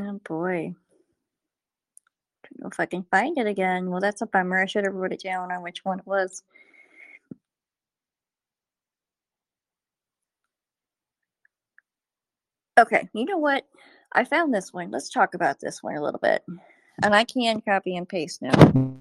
[0.00, 0.74] Oh boy.
[2.42, 3.90] Don't know if I can find it again.
[3.90, 4.62] Well, that's a bummer.
[4.62, 6.42] I should have wrote it down on which one it was.
[12.78, 13.66] Okay, you know what?
[14.12, 14.90] I found this one.
[14.90, 16.42] Let's talk about this one a little bit.
[17.02, 19.00] And I can copy and paste now.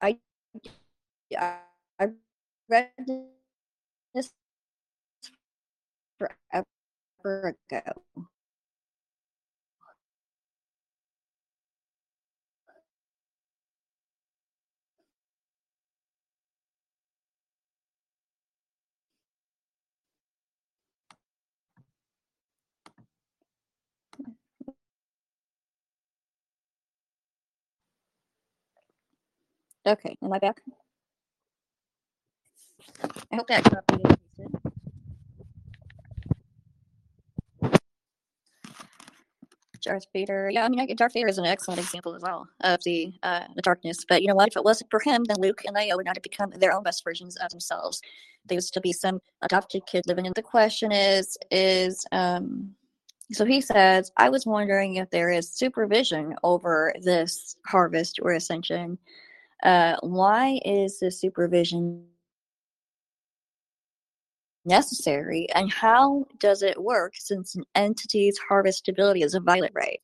[0.00, 0.18] I
[1.38, 1.58] I
[2.00, 2.08] I
[2.68, 2.90] read
[4.14, 4.32] this
[6.18, 6.66] forever
[7.24, 8.02] ago.
[29.86, 30.60] Okay, am I back?
[33.32, 34.16] I hope that copy is
[39.80, 40.50] Darth Vader.
[40.50, 43.62] Yeah, I mean, Darth Vader is an excellent example as well of the uh, the
[43.62, 44.04] darkness.
[44.08, 44.48] But you know what?
[44.48, 46.82] If it wasn't for him, then Luke and Leia would not have become their own
[46.82, 48.02] best versions of themselves.
[48.44, 50.32] They would still be some adopted kid living in.
[50.34, 52.74] The question is, is um,
[53.30, 58.98] so he says, I was wondering if there is supervision over this harvest or ascension
[59.66, 62.06] uh, why is the supervision
[64.64, 70.00] necessary and how does it work since an entity's harvestability is a violet ray?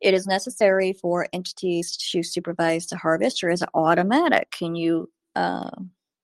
[0.00, 4.50] It is necessary for entities to supervise the harvest or is it automatic?
[4.50, 5.70] Can you uh,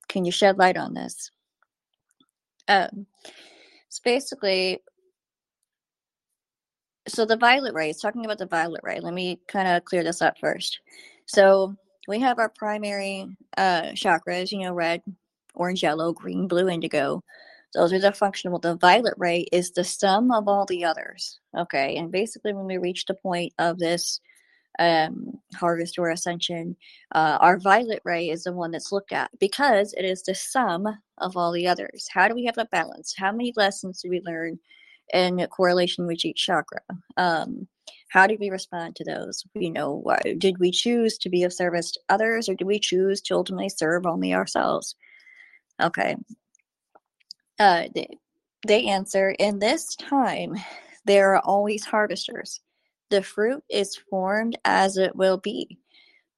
[0.08, 1.30] can you shed light on this?
[2.66, 3.06] Um,
[3.90, 4.78] so basically,
[7.06, 10.22] so the violet ray, talking about the violet ray, let me kind of clear this
[10.22, 10.80] up first.
[11.26, 11.76] So
[12.08, 13.26] we have our primary
[13.56, 15.02] uh, chakras, you know, red,
[15.54, 17.22] orange, yellow, green, blue, indigo.
[17.74, 18.58] Those are the functional.
[18.58, 21.38] The violet ray is the sum of all the others.
[21.56, 21.96] Okay.
[21.96, 24.20] And basically, when we reach the point of this
[24.78, 26.76] um, harvest or ascension,
[27.14, 30.88] uh, our violet ray is the one that's looked at because it is the sum
[31.18, 32.08] of all the others.
[32.10, 33.14] How do we have a balance?
[33.16, 34.58] How many lessons do we learn
[35.12, 36.80] in correlation with each chakra?
[37.16, 37.68] Um,
[38.08, 39.44] how do we respond to those?
[39.54, 40.04] You know,
[40.38, 43.68] did we choose to be of service to others or did we choose to ultimately
[43.68, 44.94] serve only ourselves?
[45.80, 46.16] Okay.
[47.58, 48.08] Uh, they,
[48.66, 50.54] they answer, in this time,
[51.04, 52.60] there are always harvesters.
[53.10, 55.78] the fruit is formed as it will be,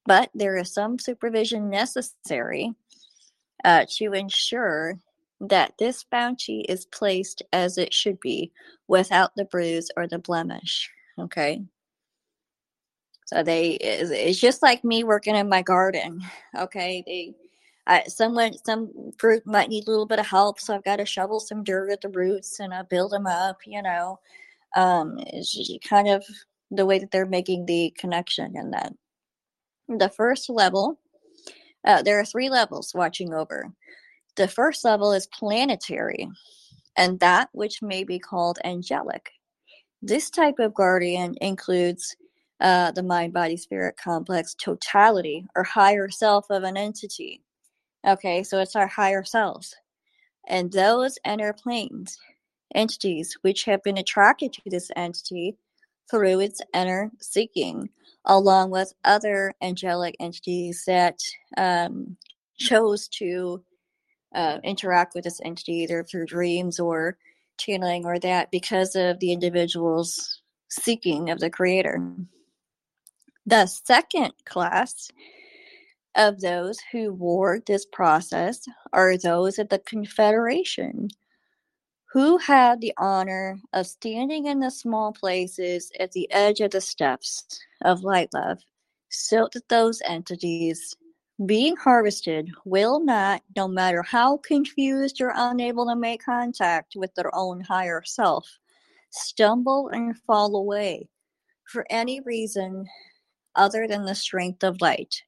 [0.05, 2.73] but there is some supervision necessary
[3.63, 4.99] uh, to ensure
[5.39, 8.51] that this bounty is placed as it should be
[8.87, 10.89] without the bruise or the blemish.
[11.19, 11.63] Okay.
[13.25, 16.21] So they, it's just like me working in my garden.
[16.55, 17.03] Okay.
[17.05, 17.33] They,
[17.87, 20.59] I, someone, some fruit might need a little bit of help.
[20.59, 23.57] So I've got to shovel some dirt at the roots and I build them up,
[23.65, 24.19] you know.
[24.75, 26.23] Um, it's kind of
[26.71, 28.93] the way that they're making the connection and that.
[29.89, 30.99] The first level,
[31.85, 33.71] uh, there are three levels watching over.
[34.35, 36.29] The first level is planetary,
[36.95, 39.31] and that which may be called angelic.
[40.05, 42.17] This type of guardian includes
[42.59, 47.41] uh, the mind body spirit complex totality or higher self of an entity.
[48.05, 49.73] Okay, so it's our higher selves.
[50.45, 52.19] And those inner planes,
[52.75, 55.55] entities which have been attracted to this entity
[56.11, 57.89] through its inner seeking,
[58.25, 61.17] along with other angelic entities that
[61.55, 62.17] um,
[62.59, 63.63] chose to
[64.35, 67.17] uh, interact with this entity either through dreams or
[67.57, 71.99] channeling or that because of the individual's seeking of the creator.
[73.45, 75.09] The second class
[76.15, 81.09] of those who ward this process are those of the Confederation,
[82.11, 86.81] who had the honor of standing in the small places at the edge of the
[86.81, 88.59] steps of light love,
[89.09, 90.95] so that those entities
[91.45, 97.33] being harvested will not, no matter how confused or unable to make contact with their
[97.35, 98.47] own higher self,
[99.09, 101.09] stumble and fall away
[101.65, 102.85] for any reason
[103.55, 105.23] other than the strength of light.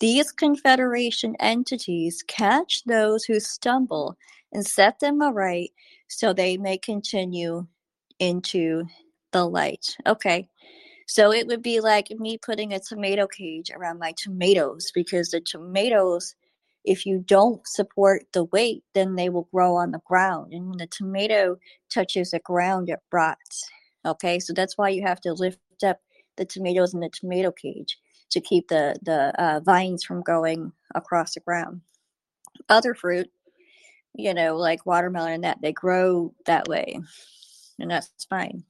[0.00, 4.16] These Confederation entities catch those who stumble
[4.52, 5.72] and set them aright
[6.08, 7.66] so they may continue
[8.18, 8.84] into
[9.32, 9.96] the light.
[10.06, 10.48] Okay,
[11.08, 15.40] so it would be like me putting a tomato cage around my tomatoes because the
[15.40, 16.34] tomatoes,
[16.84, 20.52] if you don't support the weight, then they will grow on the ground.
[20.52, 21.56] And when the tomato
[21.90, 23.70] touches the ground, it rots.
[24.04, 25.98] Okay, so that's why you have to lift up
[26.36, 27.98] the tomatoes in the tomato cage
[28.30, 31.80] to keep the the uh, vines from going across the ground.
[32.68, 33.30] Other fruit,
[34.14, 37.00] you know, like watermelon and that, they grow that way,
[37.78, 38.64] and that's fine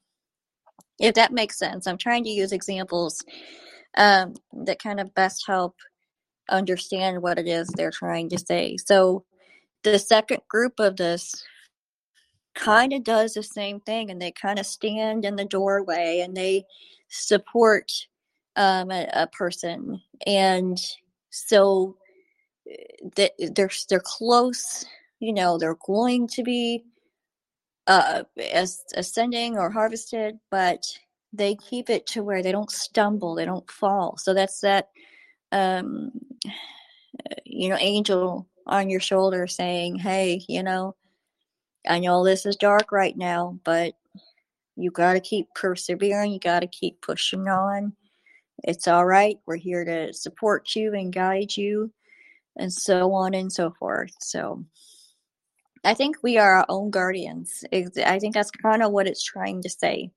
[0.99, 1.87] if that makes sense.
[1.87, 3.25] I'm trying to use examples
[3.97, 4.35] um,
[4.65, 5.77] that kind of best help
[6.51, 8.77] understand what it is they're trying to say.
[8.77, 9.25] So
[9.83, 11.45] the second group of this
[12.55, 16.37] kind of does the same thing and they kind of stand in the doorway and
[16.37, 16.65] they
[17.09, 17.91] support
[18.57, 20.79] um, a, a, person and
[21.31, 21.97] so
[22.69, 24.85] eh, they're they're close
[25.21, 26.83] you know they're going to be
[27.89, 28.23] uh,
[28.53, 30.85] as ascending or harvested, but
[31.33, 34.17] they keep it to where they don't stumble, they don't fall.
[34.19, 34.89] So that's that,
[35.53, 36.13] um,
[37.45, 40.95] you know, angel on your shoulder saying, "Hey, you know,
[41.89, 43.95] I know this is dark right now, but
[44.77, 46.33] you got to keep persevering.
[46.33, 47.95] You got to keep pushing on.
[48.65, 49.39] It's all right.
[49.47, 51.93] We're here to support you and guide you,
[52.59, 54.65] and so on and so forth." So
[55.89, 57.65] I think we are our own guardians.
[57.73, 60.11] I think that's kind of what it's trying to say.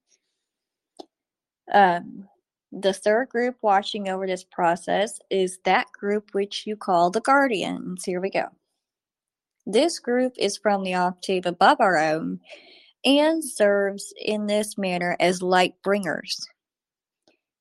[1.73, 2.27] Um,
[2.73, 8.03] the third group watching over this process is that group which you call the guardians.
[8.03, 8.47] Here we go.
[9.65, 12.41] This group is from the octave above our own
[13.05, 16.37] and serves in this manner as light bringers.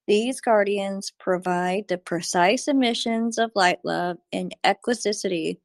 [0.09, 5.59] These guardians provide the precise emissions of light love and equisticity,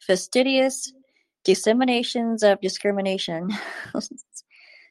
[0.00, 0.92] fastidious
[1.46, 3.48] disseminations of discrimination.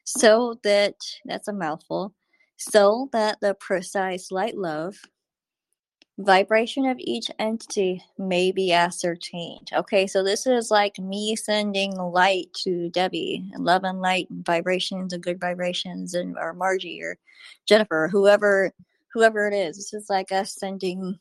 [0.06, 0.94] So that
[1.24, 2.14] that's a mouthful.
[2.56, 4.96] So that the precise light love
[6.18, 9.68] vibration of each entity may be ascertained.
[9.74, 14.46] Okay so this is like me sending light to debbie and love and light and
[14.46, 17.18] vibrations and good vibrations and or margie or
[17.68, 18.72] jennifer whoever
[19.12, 19.76] whoever it is.
[19.76, 21.18] This is like us sending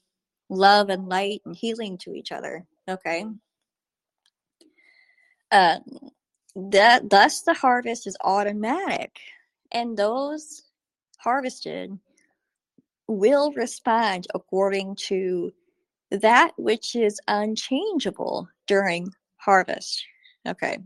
[0.49, 2.65] love and light and healing to each other.
[2.88, 3.25] Okay
[5.56, 5.80] uh,
[6.56, 9.18] that thus the harvest is automatic,
[9.72, 10.64] and those
[11.18, 11.97] harvested
[13.08, 15.53] will respond according to
[16.12, 20.03] that which is unchangeable during harvest.
[20.47, 20.78] Okay.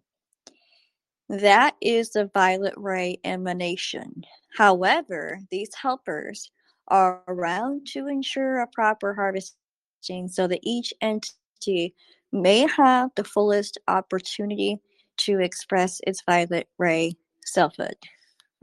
[1.30, 4.24] That is the violet ray emanation.
[4.56, 6.52] However, these helpers
[6.88, 11.96] are around to ensure a proper harvesting so that each entity
[12.32, 14.80] may have the fullest opportunity
[15.18, 17.14] to express its violet ray
[17.46, 17.96] selfhood.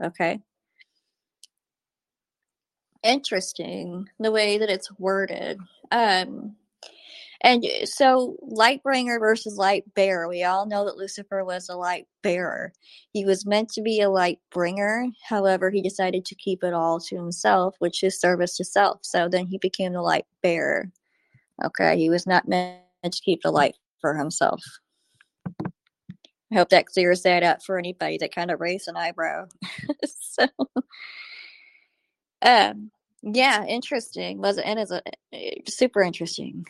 [0.03, 0.39] Okay?
[3.07, 5.59] interesting the way that it's worded.
[5.91, 6.55] Um,
[7.41, 10.27] and so, Lightbringer versus Light Bearer.
[10.27, 12.73] We all know that Lucifer was a light bearer.
[13.13, 15.05] He was meant to be a light bringer.
[15.23, 19.01] However, he decided to keep it all to himself, which is service to self.
[19.03, 20.91] So then he became the light bearer.
[21.63, 24.61] Okay, he was not meant to keep the light for himself.
[26.51, 29.47] I hope that clears that up for anybody that kind of raised an eyebrow.
[30.05, 30.47] so,
[32.41, 32.91] um,
[33.21, 34.39] yeah, interesting.
[34.39, 35.01] Was and is a,
[35.67, 36.65] super interesting.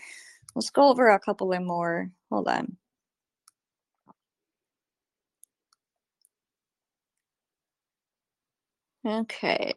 [0.56, 2.10] Let's go over a couple of more.
[2.32, 2.78] Hold on.
[9.06, 9.76] Okay.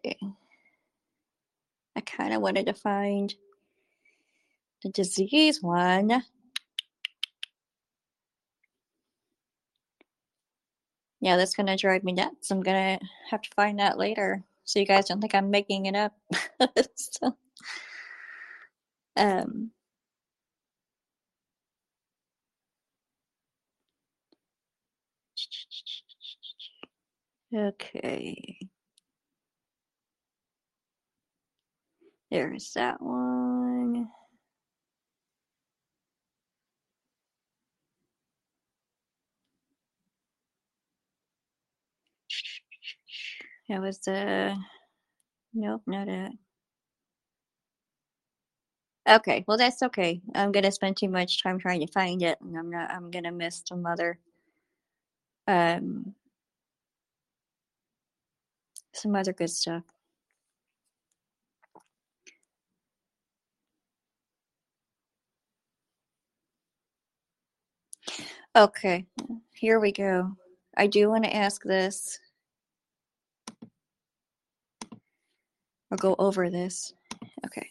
[1.97, 3.35] I kind of wanted to find
[4.83, 6.23] the disease one.
[11.21, 12.51] Yeah, that's to drive me nuts.
[12.51, 12.63] I'm
[13.01, 16.15] to have to find that later so you guys don't think I'm making it up.
[16.97, 17.37] so,
[19.17, 19.71] um,
[27.55, 28.59] Okay.
[32.31, 34.11] There's that one.
[43.71, 44.57] That was the.
[45.55, 46.33] Nope, not it.
[49.09, 50.21] Okay, well that's okay.
[50.35, 52.91] I'm gonna spend too much time trying to find it, and I'm not.
[52.91, 54.19] I'm gonna miss some other
[55.49, 56.15] um
[58.95, 59.85] some other good stuff.
[68.57, 69.07] Okay,
[69.55, 70.33] here we go.
[70.77, 72.19] I do want to ask this
[75.91, 76.93] or go over this.
[77.45, 77.69] Okay.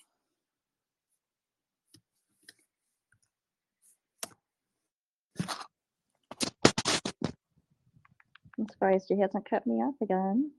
[8.60, 10.52] I'm surprised he hasn't cut me off again.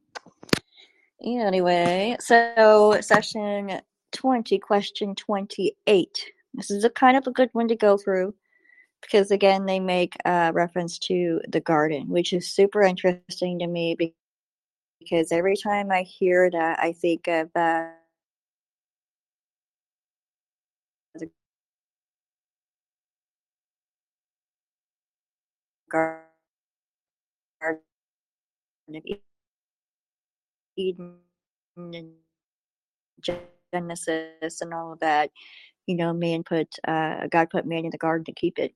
[1.22, 3.80] Anyway, so session
[4.12, 6.32] 20, question 28.
[6.54, 8.34] This is a kind of a good one to go through
[9.02, 13.96] because, again, they make a reference to the garden, which is super interesting to me
[15.00, 17.88] because every time I hear that, I think of uh,
[21.14, 21.30] the
[25.90, 26.20] garden
[28.94, 29.02] of
[30.76, 31.16] Eden
[31.76, 32.12] and
[33.72, 35.30] Genesis and all of that.
[35.86, 38.74] You know, man put uh, God put man in the garden to keep it.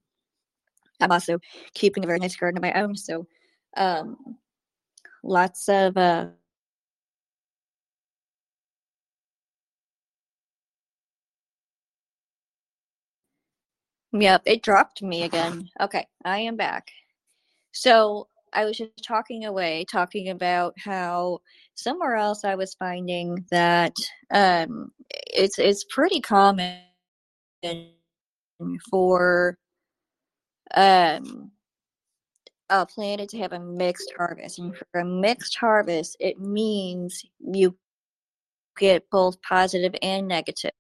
[1.01, 1.39] I'm also
[1.75, 3.27] keeping a very nice garden of my own, so
[3.77, 4.37] um,
[5.25, 6.27] lots of uh,
[14.12, 15.68] Yep, it dropped me again.
[15.81, 16.91] Okay, I am back.
[17.72, 21.41] So I was just talking away, talking about how
[21.75, 23.95] somewhere else I was finding that
[24.31, 26.81] um, it's it's pretty common
[28.91, 29.59] for
[30.75, 31.51] um,
[32.83, 37.77] a planet to have a mixed harvest, and for a mixed harvest, it means you
[38.79, 40.72] get both positive and negative.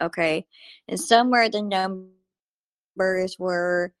[0.00, 0.46] Okay,
[0.88, 3.92] and somewhere the numbers were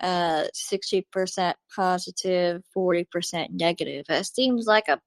[0.00, 4.06] uh, 60% positive, 40% negative.
[4.08, 5.00] That seems like a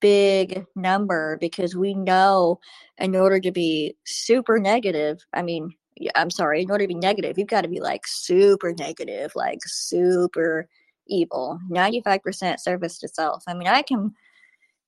[0.00, 2.58] big number because we know
[2.98, 5.74] in order to be super negative, I mean,
[6.14, 9.58] I'm sorry, in order to be negative, you've got to be like super negative, like
[9.64, 10.68] super
[11.06, 11.58] evil.
[11.70, 13.42] 95% service to self.
[13.46, 14.14] I mean, I can,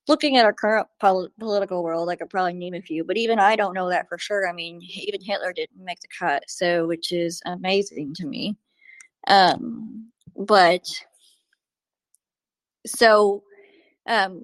[0.08, 3.38] looking at our current pol- political world, I could probably name a few, but even
[3.38, 4.48] I don't know that for sure.
[4.48, 8.56] I mean, even Hitler didn't make the cut, so which is amazing to me.
[9.26, 10.86] Um, but
[12.86, 13.42] so
[14.06, 14.42] um,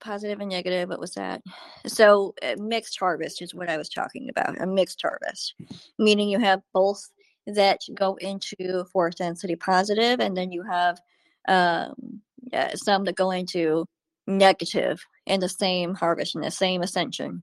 [0.00, 0.88] positive and negative.
[0.88, 1.42] What was that?
[1.86, 4.60] So mixed harvest is what I was talking about.
[4.60, 5.54] A mixed harvest,
[5.98, 7.02] meaning you have both
[7.46, 11.00] that go into fourth density positive, and then you have
[11.48, 12.20] um,
[12.52, 13.86] uh, some that go into
[14.26, 17.42] negative in the same harvest in the same ascension.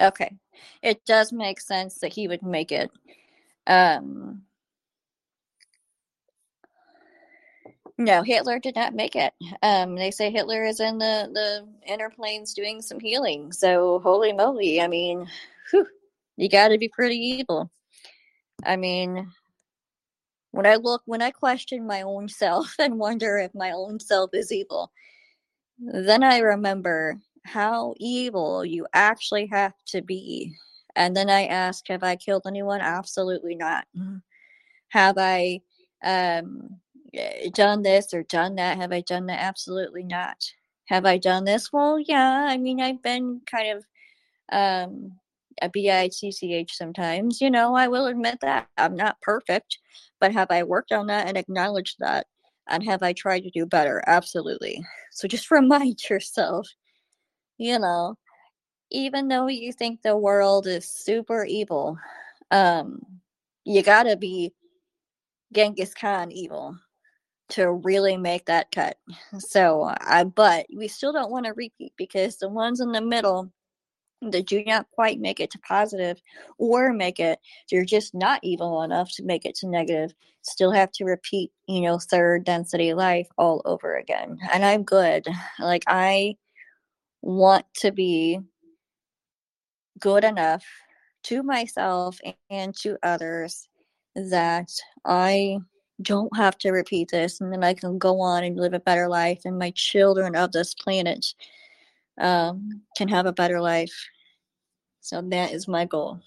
[0.00, 0.36] Okay.
[0.82, 2.90] It does make sense that he would make it.
[3.68, 4.42] Um,
[7.98, 9.34] no, Hitler did not make it.
[9.62, 13.52] Um, they say Hitler is in the, the inner planes doing some healing.
[13.52, 14.80] So, holy moly.
[14.80, 15.28] I mean,
[15.70, 15.86] whew,
[16.36, 17.70] you got to be pretty evil.
[18.64, 19.32] I mean,
[20.52, 24.30] when I look, when I question my own self and wonder if my own self
[24.32, 24.92] is evil,
[25.78, 30.54] then I remember how evil you actually have to be.
[30.98, 32.80] And then I ask, have I killed anyone?
[32.80, 33.86] Absolutely not.
[34.88, 35.60] Have I
[36.02, 36.80] um,
[37.14, 38.78] eh, done this or done that?
[38.78, 39.40] Have I done that?
[39.40, 40.44] Absolutely not.
[40.86, 41.72] Have I done this?
[41.72, 42.46] Well, yeah.
[42.48, 43.84] I mean, I've been kind of
[44.50, 45.12] um,
[45.62, 47.40] a bitch sometimes.
[47.40, 49.78] You know, I will admit that I'm not perfect,
[50.18, 52.26] but have I worked on that and acknowledged that?
[52.68, 54.02] And have I tried to do better?
[54.08, 54.84] Absolutely.
[55.12, 56.68] So just remind yourself,
[57.56, 58.16] you know,
[58.90, 61.98] even though you think the world is super evil,
[62.50, 63.00] um,
[63.64, 64.52] you gotta be
[65.52, 66.76] Genghis Khan evil
[67.50, 68.98] to really make that cut.
[69.38, 73.50] So, I but we still don't want to repeat because the ones in the middle
[74.22, 76.20] that do not quite make it to positive
[76.58, 77.38] or make it
[77.70, 80.12] they're just not evil enough to make it to negative
[80.42, 85.26] still have to repeat you know third density life all over again and i'm good
[85.60, 86.34] like i
[87.22, 88.40] want to be
[90.00, 90.64] good enough
[91.24, 92.18] to myself
[92.50, 93.68] and to others
[94.14, 94.70] that
[95.04, 95.58] i
[96.02, 99.08] don't have to repeat this and then i can go on and live a better
[99.08, 101.34] life and my children of this planet
[102.18, 104.08] um, can have a better life.
[105.00, 106.20] So that is my goal.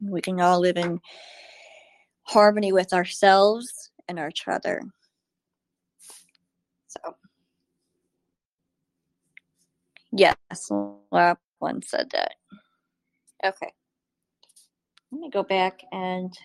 [0.00, 1.00] We can all live in
[2.24, 4.82] harmony with ourselves and each other.
[6.88, 7.14] So,
[10.10, 10.70] yes,
[11.10, 12.34] lap one said that.
[13.44, 13.72] Okay.
[15.10, 16.36] Let me go back and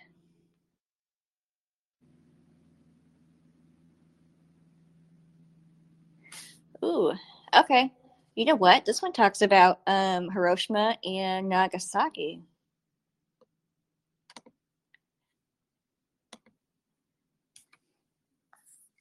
[6.83, 7.13] Ooh,
[7.55, 7.91] Okay.
[8.35, 8.85] You know what?
[8.85, 12.43] This one talks about um, Hiroshima and Nagasaki.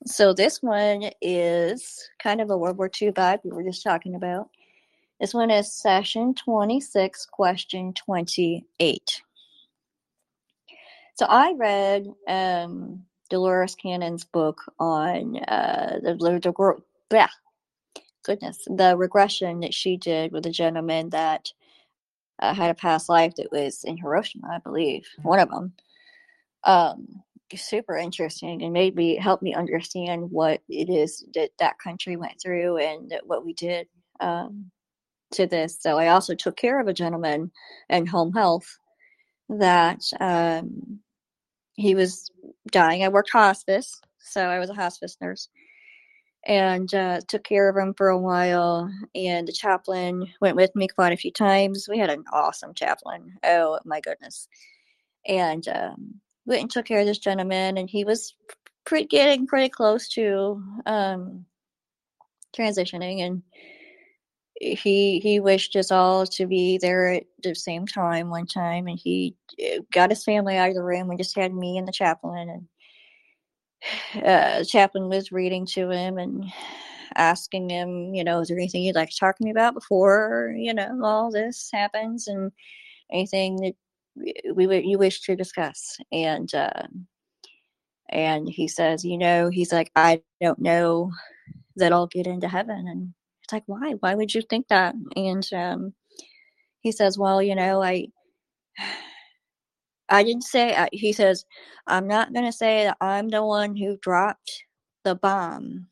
[0.06, 4.14] So this one is kind of a World War II vibe we were just talking
[4.14, 4.48] about.
[5.20, 9.22] This one is session 26, question 28.
[11.14, 16.40] So I read um, Dolores Cannon's book on uh, the, the,
[17.08, 17.28] the,
[18.26, 21.50] goodness, the regression that she did with a gentleman that
[22.40, 25.72] uh, had a past life that was in Hiroshima, I believe, one of them.
[26.64, 27.22] Um,
[27.54, 32.40] super interesting and made me help me understand what it is that that country went
[32.42, 33.86] through and what we did
[34.20, 34.70] um,
[35.36, 35.78] to this.
[35.80, 37.50] So I also took care of a gentleman
[37.88, 38.66] in home health
[39.48, 41.00] that um,
[41.74, 42.30] he was
[42.70, 43.04] dying.
[43.04, 45.48] I worked hospice, so I was a hospice nurse
[46.46, 48.90] and uh, took care of him for a while.
[49.14, 51.88] And the chaplain went with me quite a few times.
[51.88, 53.34] We had an awesome chaplain.
[53.44, 54.48] Oh my goodness!
[55.26, 58.34] And um, went and took care of this gentleman, and he was
[58.84, 61.44] pretty getting pretty close to um,
[62.56, 63.42] transitioning, and
[64.60, 68.98] he he wished us all to be there at the same time one time, and
[68.98, 71.08] he uh, got his family out of the room.
[71.08, 76.44] We just had me and the chaplain, and uh, chaplain was reading to him and
[77.16, 80.54] asking him, you know, is there anything you'd like to talk to me about before,
[80.56, 82.52] you know, all this happens and
[83.12, 83.74] anything that
[84.54, 85.96] we, we you wish to discuss.
[86.12, 86.84] And, uh,
[88.08, 91.10] and he says, you know, he's like, I don't know
[91.76, 92.86] that I'll get into heaven.
[92.88, 93.14] And
[93.46, 93.92] it's like, why?
[94.00, 94.94] Why would you think that?
[95.16, 95.94] And, um,
[96.80, 98.08] he says, well, you know, I,
[100.08, 101.44] I didn't say, uh, he says,
[101.86, 104.64] I'm not going to say that I'm the one who dropped
[105.04, 105.88] the bomb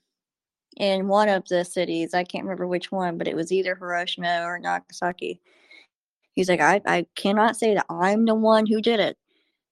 [0.76, 2.14] in one of the cities.
[2.14, 5.40] I can't remember which one, but it was either Hiroshima or Nagasaki.
[6.34, 9.16] He's like, I, I cannot say that I'm the one who did it.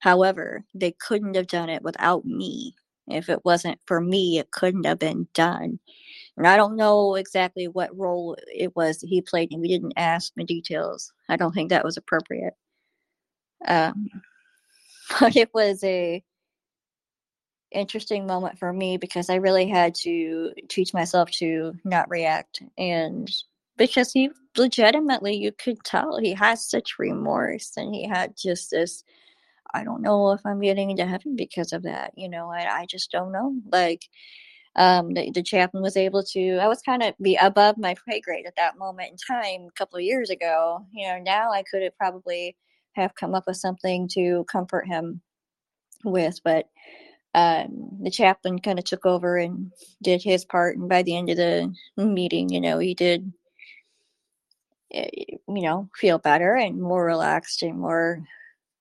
[0.01, 2.75] However, they couldn't have done it without me.
[3.09, 5.79] If it wasn't for me, it couldn't have been done.
[6.37, 9.95] And I don't know exactly what role it was that he played, and we didn't
[9.97, 11.13] ask the details.
[11.29, 12.55] I don't think that was appropriate.
[13.67, 14.09] Um,
[15.21, 16.23] but it was a
[17.71, 23.31] interesting moment for me because I really had to teach myself to not react and
[23.79, 24.29] because he
[24.59, 29.05] legitimately you could tell he has such remorse and he had just this
[29.75, 32.13] I don't know if I'm getting into heaven because of that.
[32.17, 33.55] You know, I, I just don't know.
[33.71, 34.09] Like,
[34.77, 38.21] um, the, the chaplain was able to, I was kind of be above my pay
[38.21, 40.87] grade at that moment in time a couple of years ago.
[40.93, 42.57] You know, now I could have probably
[42.93, 45.21] have come up with something to comfort him
[46.05, 46.69] with, but
[47.35, 50.77] um, the chaplain kind of took over and did his part.
[50.77, 53.33] And by the end of the meeting, you know, he did,
[54.93, 55.09] eh,
[55.49, 58.23] you know, feel better and more relaxed and more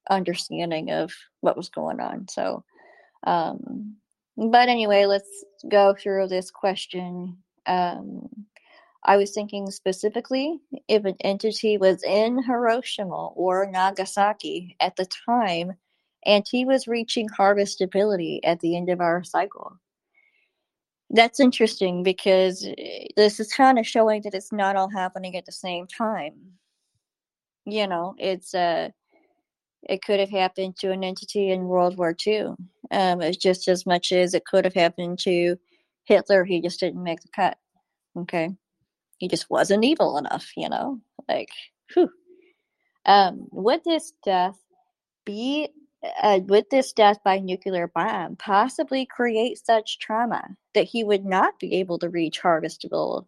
[0.09, 2.27] understanding of what was going on.
[2.27, 2.63] So,
[3.23, 4.00] Um,
[4.37, 7.37] but anyway, let's go through this question.
[7.65, 8.27] Um,
[9.03, 15.73] I was thinking specifically if an entity was in Hiroshima or Nagasaki at the time
[16.25, 19.79] and he was reaching harvestability at the end of our cycle.
[21.09, 25.45] That's interesting because eh, this is kind of showing that it's not all happening at
[25.45, 26.33] the same time.
[27.65, 28.89] You know, it's uh
[29.83, 32.53] it could have happened to an entity in World War II.
[32.91, 35.57] Um, it's just as much as it could have happened to
[36.03, 36.43] Hitler.
[36.43, 37.57] He just didn't make the cut.
[38.17, 38.49] Okay,
[39.17, 40.51] he just wasn't evil enough.
[40.55, 41.49] You know, like,
[41.93, 42.09] whew.
[43.05, 44.59] Um, would this death
[45.25, 45.69] be?
[46.21, 51.59] Uh, would this death by nuclear bomb possibly create such trauma that he would not
[51.59, 53.25] be able to reach harvestable,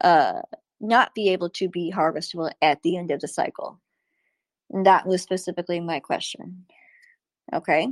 [0.00, 0.40] uh,
[0.80, 3.80] not be able to be harvestable at the end of the cycle?
[4.70, 6.66] That was specifically my question.
[7.52, 7.88] Okay.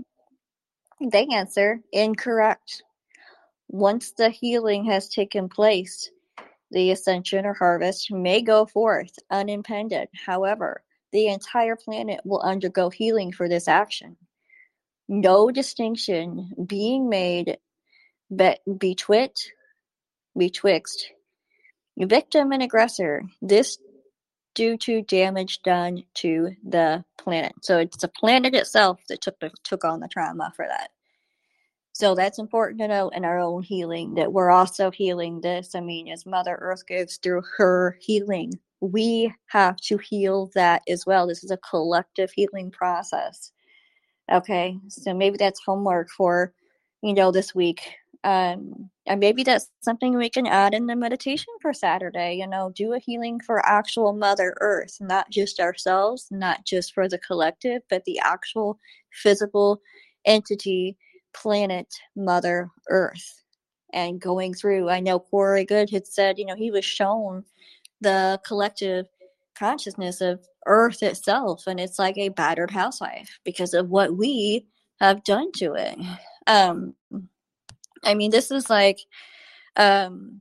[1.01, 2.83] They answer incorrect.
[3.69, 6.11] Once the healing has taken place,
[6.71, 10.09] the ascension or harvest may go forth unimpeded.
[10.15, 14.17] However, the entire planet will undergo healing for this action.
[15.09, 17.59] No distinction being made
[18.35, 19.53] be- betwixt,
[20.37, 21.13] betwixt
[22.05, 23.23] victim and aggressor.
[23.41, 23.79] This
[24.57, 27.53] due to damage done to the planet.
[27.61, 30.91] So it's the planet itself that took the, took on the trauma for that.
[31.93, 35.75] So that's important to know in our own healing that we're also healing this.
[35.75, 41.07] I mean, as Mother Earth goes through her healing, we have to heal that as
[41.07, 41.27] well.
[41.27, 43.53] This is a collective healing process.
[44.33, 46.53] Okay, so maybe that's homework for,
[47.03, 47.95] you know, this week
[48.25, 52.35] um, and maybe that's something we can add in the meditation for Saturday.
[52.35, 57.09] You know, do a healing for actual Mother Earth, not just ourselves, not just for
[57.09, 58.79] the collective, but the actual
[59.13, 59.81] physical
[60.25, 60.97] entity,
[61.33, 63.43] planet, Mother Earth.
[63.93, 67.45] And going through, I know Corey Goode had said, you know, he was shown
[68.01, 69.07] the collective
[69.57, 74.67] consciousness of Earth itself, and it's like a battered housewife because of what we
[75.01, 75.99] have done to it.
[76.47, 76.95] Um,
[78.07, 79.01] I mean, this is like,
[79.77, 80.41] um,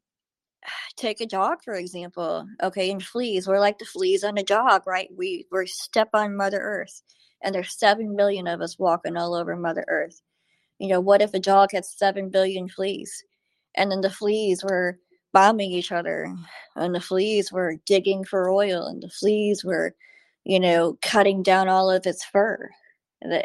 [0.95, 2.47] take a dog for example.
[2.63, 5.09] Okay, and fleas, we're like the fleas on a dog, right?
[5.15, 7.01] We we step on Mother Earth,
[7.41, 10.21] and there's seven million of us walking all over Mother Earth.
[10.79, 13.23] You know, what if a dog had seven billion fleas,
[13.75, 14.99] and then the fleas were
[15.33, 16.33] bombing each other,
[16.75, 19.95] and the fleas were digging for oil, and the fleas were,
[20.45, 22.69] you know, cutting down all of its fur.
[23.21, 23.43] The,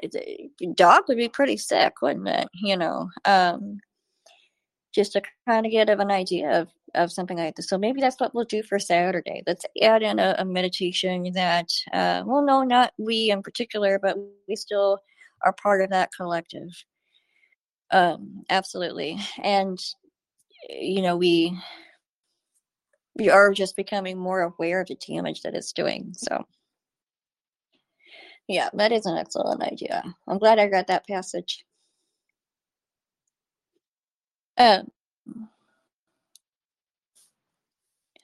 [0.59, 2.49] the dog would be pretty sick, wouldn't it?
[2.55, 3.11] You know.
[3.25, 3.81] Um,
[4.95, 7.69] just to kind of get of an idea of, of something like this.
[7.69, 9.43] So maybe that's what we'll do for Saturday.
[9.47, 14.17] Let's add in a, a meditation that, uh, well, no, not we in particular, but
[14.49, 14.99] we still
[15.45, 16.71] are part of that collective.
[17.91, 19.19] Um, absolutely.
[19.43, 19.79] And,
[20.69, 21.57] you know, we,
[23.17, 26.15] we are just becoming more aware of the damage that it's doing.
[26.17, 26.45] So,
[28.49, 30.03] yeah, that is an excellent idea.
[30.27, 31.65] I'm glad I got that passage.
[34.59, 34.91] Um,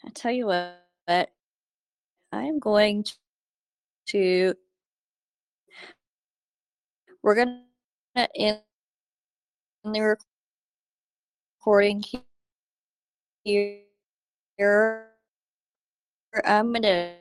[0.05, 1.31] I tell you what,
[2.33, 3.05] I'm going
[4.09, 4.55] to.
[7.23, 7.65] We're gonna
[8.37, 8.61] end
[9.85, 10.17] the
[11.61, 12.05] recording
[13.45, 13.83] here.
[16.45, 17.17] I'm gonna